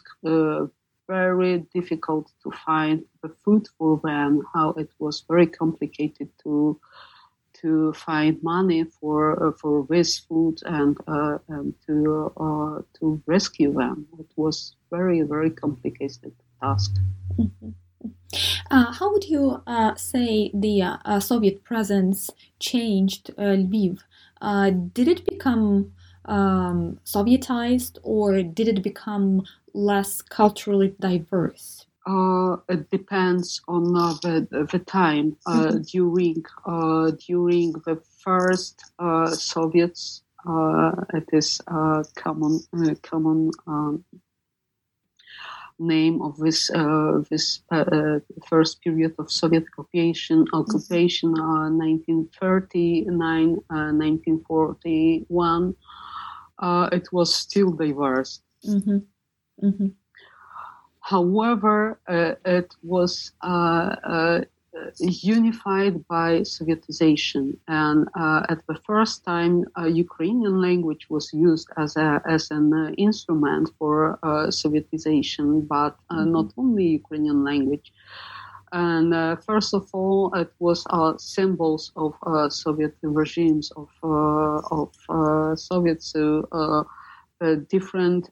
[1.11, 6.79] very difficult to find the food for them, how it was very complicated to
[7.63, 13.73] to find money for uh, for this food and, uh, and to uh, to rescue
[13.73, 14.07] them.
[14.19, 16.33] It was very very complicated
[16.63, 16.93] task.
[17.39, 17.71] Mm-hmm.
[18.71, 22.31] Uh, how would you uh, say the uh, Soviet presence
[22.61, 23.99] changed Lviv?
[24.95, 25.93] did it become
[26.25, 29.43] um, Sovietized or did it become
[29.75, 31.87] less culturally diverse?
[32.07, 35.83] Uh, it depends on uh, the, the time uh, mm-hmm.
[35.83, 40.23] during uh, during the first uh, Soviets.
[40.49, 41.61] Uh, it is
[42.17, 42.59] common
[43.03, 44.03] common um,
[45.79, 46.71] name of this
[47.29, 47.61] this
[48.49, 55.75] first period of Soviet occupation occupation 1939 1941.
[56.93, 58.41] it was still diverse.
[58.67, 59.01] Mm-hmm.
[59.63, 59.89] Mm-hmm.
[61.01, 64.41] However, uh, it was uh, uh,
[65.01, 69.65] unified by Sovietization, and uh, at the first time,
[70.07, 76.31] Ukrainian language was used as a as an uh, instrument for uh, Sovietization, but mm-hmm.
[76.31, 77.93] not only Ukrainian language.
[78.73, 79.11] And
[79.49, 80.87] first of all, it was
[81.19, 82.13] symbols of
[82.53, 83.91] Soviet regimes of
[84.79, 84.91] of
[85.59, 86.07] Soviets.
[86.13, 86.25] So,
[87.41, 88.31] different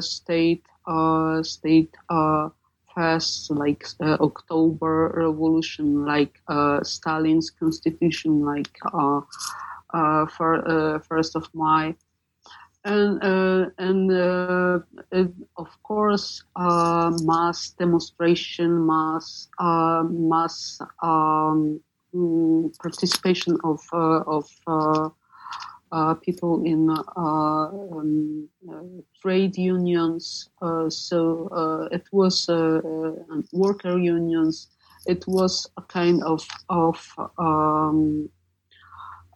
[0.00, 2.48] state uh, state uh,
[2.96, 9.20] fests like uh, October Revolution, like uh, Stalin's constitution, like uh,
[9.94, 11.94] uh, for, First of May.
[12.84, 14.78] and uh, and uh,
[15.56, 21.80] of course uh, mass demonstration, mass uh, mass um,
[22.14, 25.08] mm, participation of uh, of uh,
[26.22, 28.48] people in um,
[29.22, 30.48] trade unions.
[30.88, 32.46] so it was
[33.52, 34.68] worker unions.
[35.06, 36.98] It was a kind of of
[37.38, 38.28] um,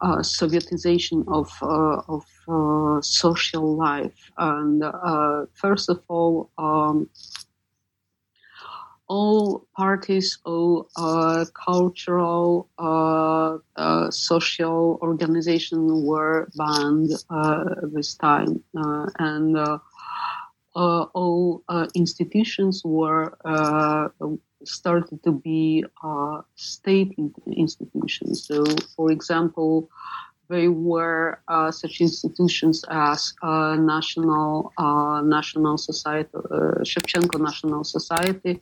[0.05, 4.31] uh, Sovietization of uh, of uh, social life.
[4.37, 7.09] And uh, first of all, um,
[9.09, 19.07] all parties, all uh, cultural, uh, uh social organizations were banned uh, this time, uh,
[19.19, 19.57] and
[20.75, 21.63] all
[21.95, 23.37] institutions were
[24.65, 27.15] started to be uh, state
[27.47, 28.47] institutions.
[28.47, 28.65] So,
[28.97, 29.91] for example,
[30.49, 38.61] they were uh, such institutions as uh, National uh, National Society, uh, Shevchenko National Society,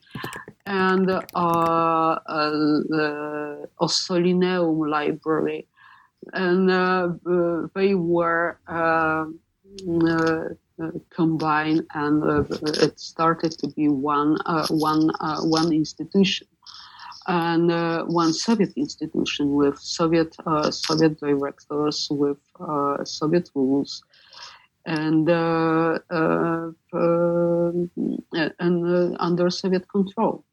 [0.66, 5.66] and uh, the Ossolineum Library,
[6.32, 6.68] and
[7.74, 8.58] they were.
[10.82, 12.42] Uh, combine and uh,
[12.82, 15.10] it started to be one uh, one
[15.42, 16.46] one institution
[17.26, 24.02] and uh, one Soviet institution with Soviet uh, Soviet directors with uh, Soviet rules,
[24.86, 25.28] and
[28.58, 30.44] and under Soviet control.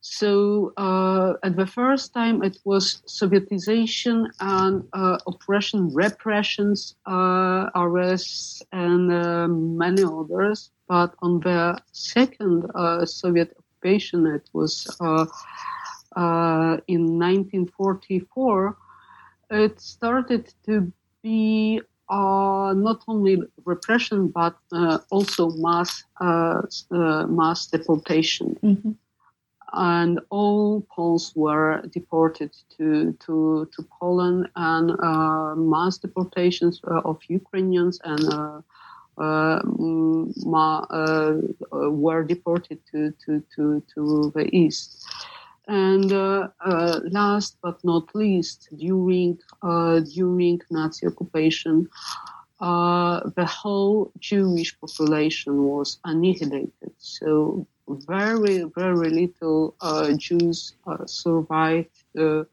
[0.00, 8.62] So uh, at the first time, it was Sovietization and uh, oppression, repressions, uh, arrests,
[8.72, 10.70] and uh, many others.
[10.86, 15.26] But on the second uh, Soviet occupation, it was uh,
[16.86, 18.76] in 1944.
[19.50, 24.56] It started to be not only repression but
[25.10, 28.58] also mass mass deportation.
[28.62, 28.92] Mm-hmm
[29.74, 37.18] and all Poles were deported to to, to Poland, and uh, mass deportations uh, of
[37.28, 38.60] Ukrainians and uh, uh, uh,
[41.70, 45.06] were deported to, to, to, to the east.
[45.66, 46.48] And uh,
[47.10, 51.88] last but not least, during during Nazi occupation,
[52.58, 56.92] the whole Jewish population was annihilated.
[56.98, 62.46] So very, very little uh, Jews uh, survived the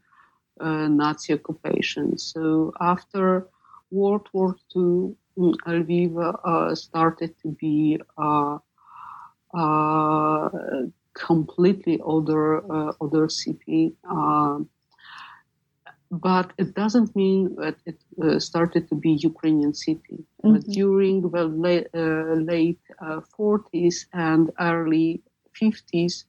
[0.59, 2.17] uh, Nazi occupation.
[2.17, 3.47] So after
[3.91, 8.57] World War II, mm, Lviv uh, started to be uh,
[9.53, 10.49] uh,
[11.13, 12.63] completely other
[13.01, 13.95] other city.
[14.09, 14.69] Um,
[16.11, 20.25] but it doesn't mean that it uh, started to be Ukrainian city.
[20.43, 20.71] Mm-hmm.
[20.71, 25.21] during the late, uh, late uh, 40s and early
[25.59, 26.25] 50s,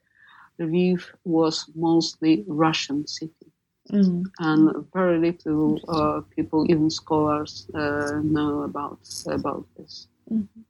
[0.58, 3.52] Lviv was mostly Russian city.
[3.90, 4.24] Mm.
[4.38, 10.08] And very little uh, people, even scholars, uh, know about about this.
[10.30, 10.62] Mm-hmm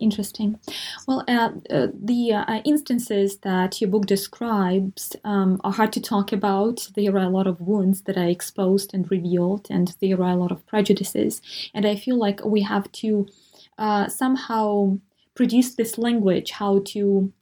[0.00, 0.58] interesting.
[1.06, 6.32] Well, uh, uh, the uh, instances that your book describes um, are hard to talk
[6.32, 6.88] about.
[6.94, 10.36] There are a lot of wounds that are exposed and revealed, and there are a
[10.36, 11.40] lot of prejudices.
[11.74, 13.26] And I feel like we have to
[13.78, 14.98] uh, somehow
[15.34, 17.32] produce this language, how to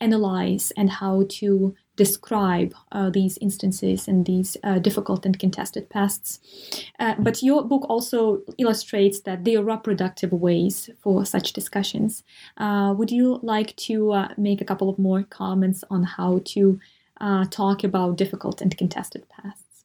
[0.00, 6.40] analyze and how to describe uh, these instances and these uh, difficult and contested pasts.
[6.98, 12.22] Uh, but your book also illustrates that there are productive ways for such discussions.
[12.56, 16.80] Uh, would you like to uh, make a couple of more comments on how to
[17.50, 19.84] talk about difficult and contested pasts?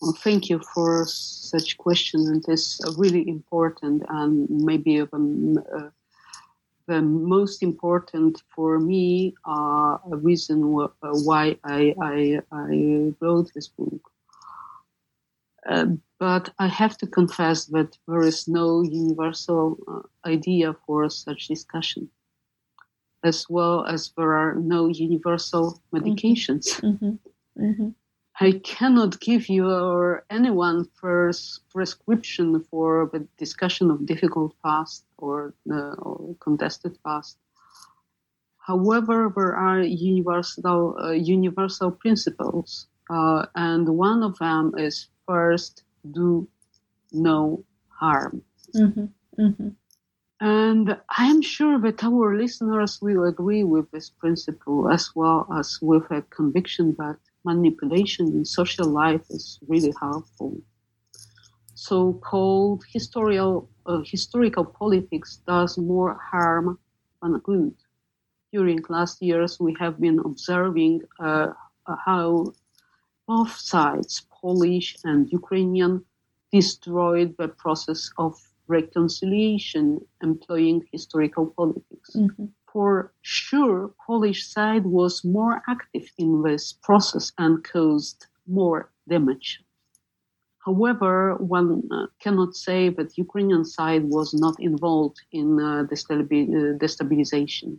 [0.00, 5.58] Well, thank you for such question, and it's really important and maybe even
[6.92, 9.96] the most important for me uh,
[10.28, 14.02] reason w- uh, why I, I, I, wrote this book.
[15.66, 15.86] Uh,
[16.18, 22.10] but I have to confess that there is no universal uh, idea for such discussion,
[23.24, 26.66] as well as there are no universal medications.
[26.82, 27.14] Mm-hmm.
[27.64, 27.90] Mm-hmm.
[28.42, 35.54] I cannot give you or anyone first prescription for the discussion of difficult past or,
[35.70, 37.38] uh, or contested past.
[38.58, 46.48] However, there are universal uh, universal principles, uh, and one of them is first do
[47.12, 47.64] no
[48.00, 48.42] harm.
[48.74, 49.06] Mm-hmm.
[49.38, 49.68] Mm-hmm.
[50.40, 55.78] And I am sure that our listeners will agree with this principle as well as
[55.80, 60.52] with a conviction that manipulation in social life is really harmful.
[61.74, 66.78] so-called historical uh, historical politics does more harm
[67.20, 67.74] than good.
[68.52, 71.48] During last years, we have been observing uh,
[72.04, 72.52] how
[73.26, 76.04] both sides, Polish and Ukrainian,
[76.52, 78.32] destroyed the process of
[78.68, 82.10] reconciliation employing historical politics.
[82.14, 82.46] Mm-hmm.
[82.72, 89.62] For sure, Polish side was more active in this process and caused more damage.
[90.64, 95.84] However, one uh, cannot say that Ukrainian side was not involved in uh, uh
[96.84, 97.78] destabilization.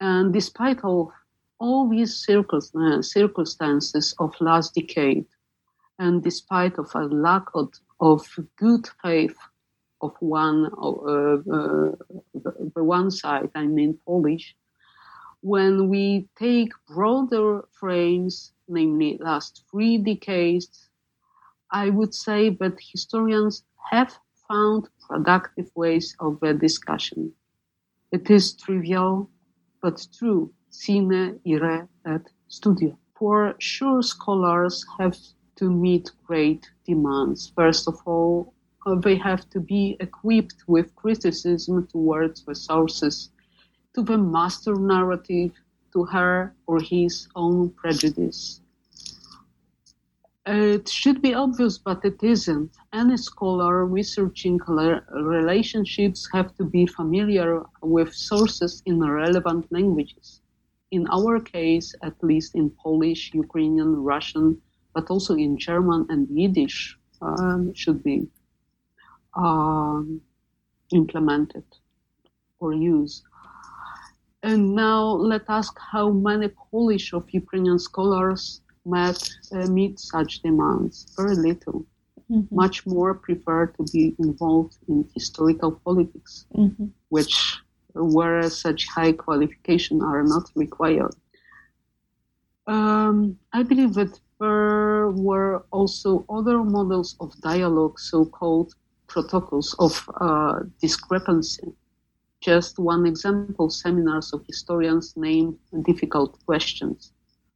[0.00, 1.12] And despite of
[1.58, 5.26] all these uh, circumstances of last decade,
[5.98, 8.20] and despite of a lack of, of
[8.56, 9.38] good faith
[10.02, 11.92] of one uh, uh,
[12.74, 14.56] the one side, I mean Polish,
[15.42, 20.88] when we take broader frames, namely last three decades,
[21.72, 27.34] I would say that historians have found productive ways of the discussion.
[28.12, 29.30] It is trivial,
[29.82, 30.52] but true.
[30.70, 32.98] Sine ire et studio.
[33.16, 35.16] For sure, scholars have
[35.56, 37.52] to meet great demands.
[37.56, 38.54] First of all,
[39.04, 43.30] they have to be equipped with criticism towards the sources,
[43.94, 45.52] to the master narrative,
[45.92, 48.60] to her or his own prejudice.
[50.44, 52.72] It should be obvious, but it isn't.
[52.92, 54.58] Any scholar researching
[55.12, 60.40] relationships have to be familiar with sources in relevant languages.
[60.90, 64.60] In our case, at least in Polish, Ukrainian, Russian,
[64.94, 68.28] but also in German and Yiddish, um, should be
[69.34, 70.20] um,
[70.92, 71.64] implemented
[72.60, 73.24] or used.
[74.42, 79.18] And now let us ask how many Polish of Ukrainian scholars met,
[79.52, 81.14] uh, meet such demands.
[81.16, 81.86] Very little.
[82.30, 82.54] Mm-hmm.
[82.54, 86.86] Much more prefer to be involved in historical politics, mm-hmm.
[87.10, 87.60] which
[87.94, 91.14] whereas such high qualifications are not required.
[92.66, 98.74] Um, I believe that there were also other models of dialogue, so-called
[99.12, 101.68] protocols of uh, discrepancy.
[102.40, 107.12] Just one example, seminars of historians named difficult questions.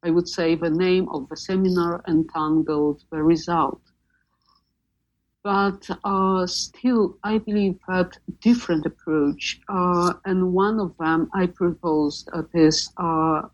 [0.07, 3.81] I would say the name of the seminar entangled the result.
[5.43, 12.29] But uh, still, I believe that different approach, uh, and one of them I proposed
[12.33, 12.77] uh, this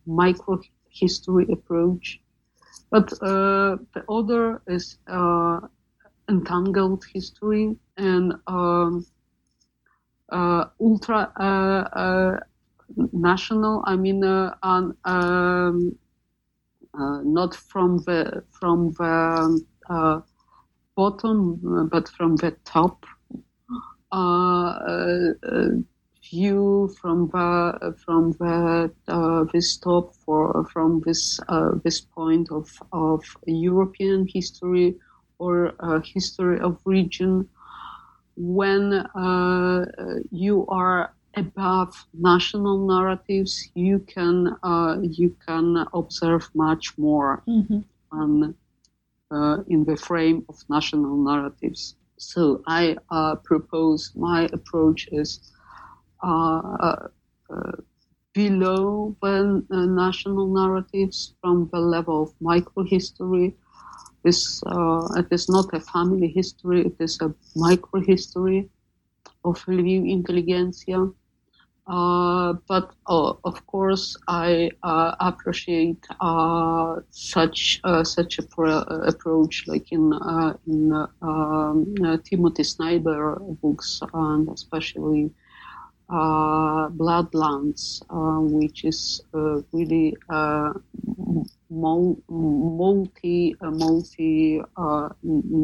[0.06, 2.20] micro history approach,
[2.90, 5.60] but uh, the other is uh,
[6.28, 9.06] entangled history and um,
[10.30, 12.40] uh, ultra
[13.12, 13.82] national.
[13.86, 15.98] I mean, um,
[16.94, 20.22] not from the from the
[20.94, 23.04] bottom, but from the top
[24.12, 24.76] uh,
[25.42, 25.70] uh,
[26.30, 31.40] view from the from the uh, this top for from this
[31.82, 34.96] this point of of European history
[35.44, 35.54] or
[36.14, 37.48] history of region
[38.36, 39.84] when uh,
[40.30, 47.80] you are above national narratives, you can uh, you can observe much more mm-hmm.
[48.12, 48.54] um,
[49.30, 51.96] uh, in the frame of national narratives.
[52.18, 55.52] So I uh, propose my approach is
[56.22, 57.08] uh,
[58.32, 63.54] below the national narratives from the level of microhistory.
[64.24, 68.68] Uh, it is not a family history, it is a microhistory
[69.44, 71.08] of Lviv intelligentsia.
[71.86, 79.64] Uh, but uh, of course, I uh, appreciate uh, such uh, such a pro- approach,
[79.66, 80.12] like in
[80.68, 80.92] in
[81.22, 81.94] um,
[82.24, 85.30] Timothy Snyder books, and especially
[86.08, 88.02] Bloodlands,
[88.52, 89.20] which is
[89.72, 90.16] really
[91.72, 94.60] multi multi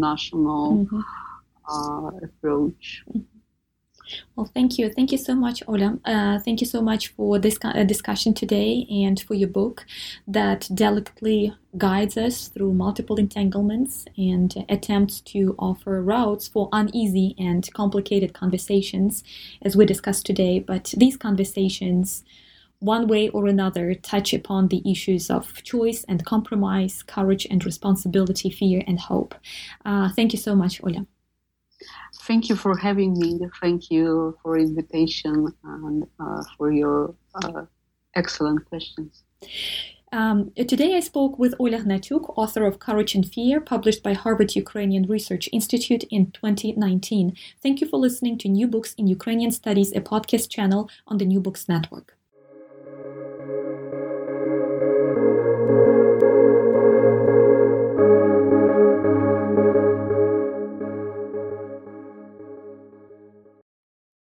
[0.03, 2.25] national mm-hmm.
[2.25, 3.05] approach.
[4.37, 4.91] Well, thank you.
[4.91, 5.99] Thank you so much, Ola.
[6.05, 9.85] Uh, thank you so much for this uh, discussion today and for your book
[10.27, 17.69] that delicately guides us through multiple entanglements and attempts to offer routes for uneasy and
[17.75, 19.23] complicated conversations,
[19.63, 20.59] as we discussed today.
[20.61, 22.25] But these conversations,
[22.81, 28.51] one way or another, touch upon the issues of choice and compromise, courage and responsibility,
[28.51, 29.35] fear and hope.
[29.85, 31.07] Uh, thank you so much, Ola.
[32.23, 33.41] Thank you for having me.
[33.61, 37.65] Thank you for invitation and uh, for your uh,
[38.15, 39.23] excellent questions.
[40.11, 44.57] Um, today I spoke with Ola Hnatiuk, author of Courage and Fear, published by Harvard
[44.57, 47.37] Ukrainian Research Institute in 2019.
[47.63, 51.27] Thank you for listening to New Books in Ukrainian Studies, a podcast channel on the
[51.27, 52.18] New Books Network.